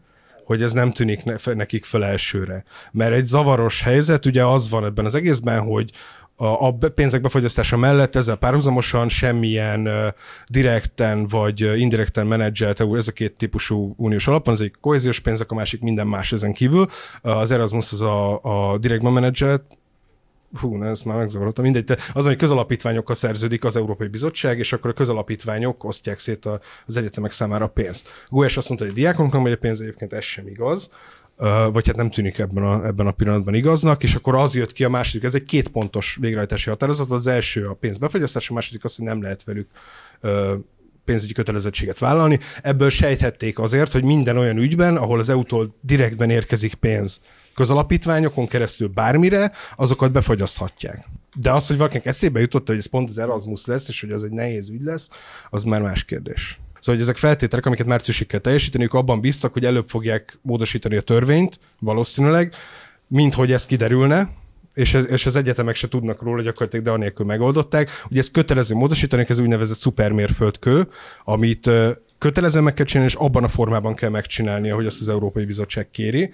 [0.45, 2.65] hogy ez nem tűnik nekik fel elsőre.
[2.93, 5.91] Mert egy zavaros helyzet, ugye az van ebben az egészben, hogy
[6.37, 9.89] a, pénzek befogyasztása mellett ezzel párhuzamosan semmilyen
[10.47, 15.51] direkten vagy indirekten menedzselt, EU- ez a két típusú uniós alapon, az egyik kohéziós pénzek,
[15.51, 16.87] a másik minden más ezen kívül.
[17.23, 19.63] Uh, az Erasmus az a, a direktben menedzselt,
[20.61, 21.65] Hú, na, ezt már megzavarodtam.
[21.65, 26.47] Mindegy, de az, hogy közalapítványokkal szerződik az Európai Bizottság, és akkor a közalapítványok osztják szét
[26.47, 28.09] a, az egyetemek számára a pénzt.
[28.29, 30.91] Gulyás azt mondta, hogy a diákoknak megy a pénz, egyébként ez sem igaz.
[31.73, 34.85] Vagy hát nem tűnik ebben a, ebben a pillanatban igaznak, és akkor az jött ki
[34.85, 38.85] a második, ez egy két pontos végrehajtási határozat, az első a pénz befogyasztás, a második
[38.85, 39.69] az, hogy nem lehet velük
[41.05, 42.39] pénzügyi kötelezettséget vállalni.
[42.63, 47.21] Ebből sejthették azért, hogy minden olyan ügyben, ahol az EU-tól direktben érkezik pénz
[47.55, 51.05] közalapítványokon keresztül bármire, azokat befogyaszthatják.
[51.35, 54.25] De az, hogy valakinek eszébe jutott, hogy ez pont az Erasmus lesz, és hogy az
[54.25, 55.09] egy nehéz ügy lesz,
[55.51, 56.61] az már más kérdés.
[56.75, 60.97] Szóval, hogy ezek feltételek, amiket márciusig kell teljesíteni, ők abban biztak, hogy előbb fogják módosítani
[60.97, 62.55] a törvényt, valószínűleg,
[63.07, 64.31] mint hogy ez kiderülne,
[64.75, 67.91] és, ez, és az egyetemek se tudnak róla gyakorlatilag, de anélkül megoldották.
[68.11, 70.89] Ugye ez kötelező módosítani, ez úgynevezett szupermérföldkő,
[71.25, 75.09] amit ö, kötelező meg kell csinálni, és abban a formában kell megcsinálni, ahogy azt az
[75.09, 76.33] Európai Bizottság kéri.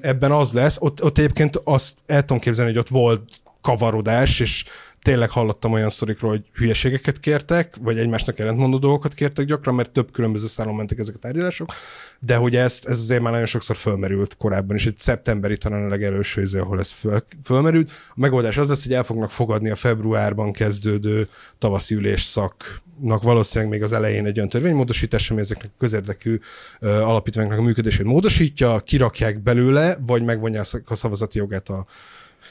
[0.00, 3.22] Ebben az lesz, ott, ott egyébként azt el tudom képzelni, hogy ott volt
[3.60, 4.64] kavarodás, és
[5.08, 10.10] tényleg hallottam olyan sztorikról, hogy hülyeségeket kértek, vagy egymásnak ellentmondó dolgokat kértek gyakran, mert több
[10.12, 11.72] különböző szálon mentek ezek a tárgyalások,
[12.20, 15.88] de hogy ezt, ez azért már nagyon sokszor fölmerült korábban, és egy szeptemberi talán a
[15.88, 17.90] legelőső izé, ahol ez föl, fölmerült.
[18.08, 21.28] A megoldás az lesz, hogy el fognak fogadni a februárban kezdődő
[21.58, 23.22] tavaszi ülés szaknak.
[23.22, 26.38] Valószínűleg még az elején egy olyan törvénymódosítás, ami ezeknek a közérdekű
[26.80, 31.86] alapítványoknak a működését módosítja, kirakják belőle, vagy megvonják a szavazati jogát a,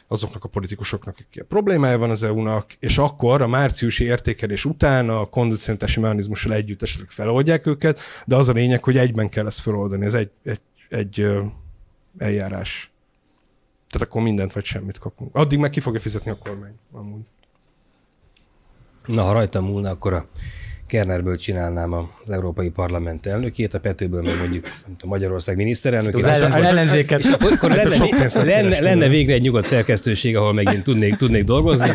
[0.07, 5.25] azoknak a politikusoknak, akik problémája van az EU-nak, és akkor a márciusi értékelés után a
[5.25, 10.05] kondicionitási mechanizmussal együtt esetleg feloldják őket, de az a lényeg, hogy egyben kell ezt feloldani,
[10.05, 11.27] ez egy, egy, egy
[12.17, 12.91] eljárás.
[13.89, 15.35] Tehát akkor mindent vagy semmit kapunk.
[15.35, 17.21] Addig meg ki fogja fizetni a kormány, amúgy.
[19.05, 20.27] Na, ha rajtam múlna, akkor a
[20.87, 26.21] Kernerből csinálnám az Európai Parlament elnökét, a Petőből meg mondjuk nem tudom, Magyarország miniszterelnökét.
[26.21, 27.19] Az ellen- ellenzéket.
[27.19, 31.43] És akkor, akkor lenne, sok lenne, lenne, végre egy nyugodt szerkesztőség, ahol megint tudnék, tudnék
[31.43, 31.89] dolgozni.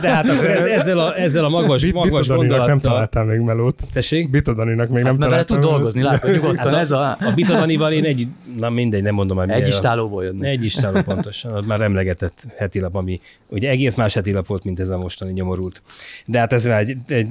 [0.00, 2.90] De hát akkor ez, ezzel, a, ezzel a magas, Bit- magas Bitodaninak nem gondolattal...
[2.90, 3.82] találtál még melót.
[3.92, 4.30] Tessék?
[4.30, 5.60] Bitodaninak még nem Hát mert vele találtam.
[5.60, 7.10] tud dolgozni, látod, nyugodtan Hát a, ez a...
[7.10, 8.26] a Bitadanival én egy,
[8.58, 9.50] na mindegy, nem mondom már.
[9.50, 10.48] Egy istálóból jönni.
[10.48, 14.80] Egy istáló pontosan, már emlegetett heti lap, ami ugye egész más heti lap volt, mint
[14.80, 15.82] ez a mostani nyomorult.
[16.26, 17.26] De hát ez már egy, egy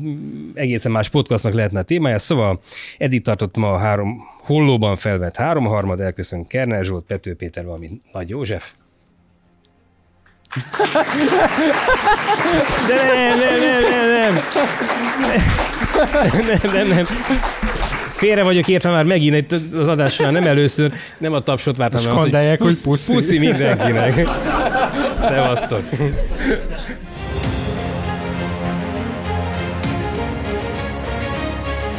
[0.54, 2.20] egészen más podcastnak lehetne a témája.
[2.20, 2.62] Szóval
[2.98, 7.90] Edith tartott ma a három hollóban felvett három harmad, elköszön Kerner Zsolt, Pető Péter, valami
[8.14, 8.74] Nagy József.
[12.88, 14.44] De nem, nem, nem, nem, nem.
[16.48, 17.06] Nem, nem, nem.
[18.16, 22.02] Félre vagyok értve már megint itt az adás során, nem először, nem a tapsot vártam,
[22.02, 23.14] Skandálják, hogy puszi.
[23.14, 24.28] Puszi mindenkinek.
[25.20, 25.84] Szevasztok.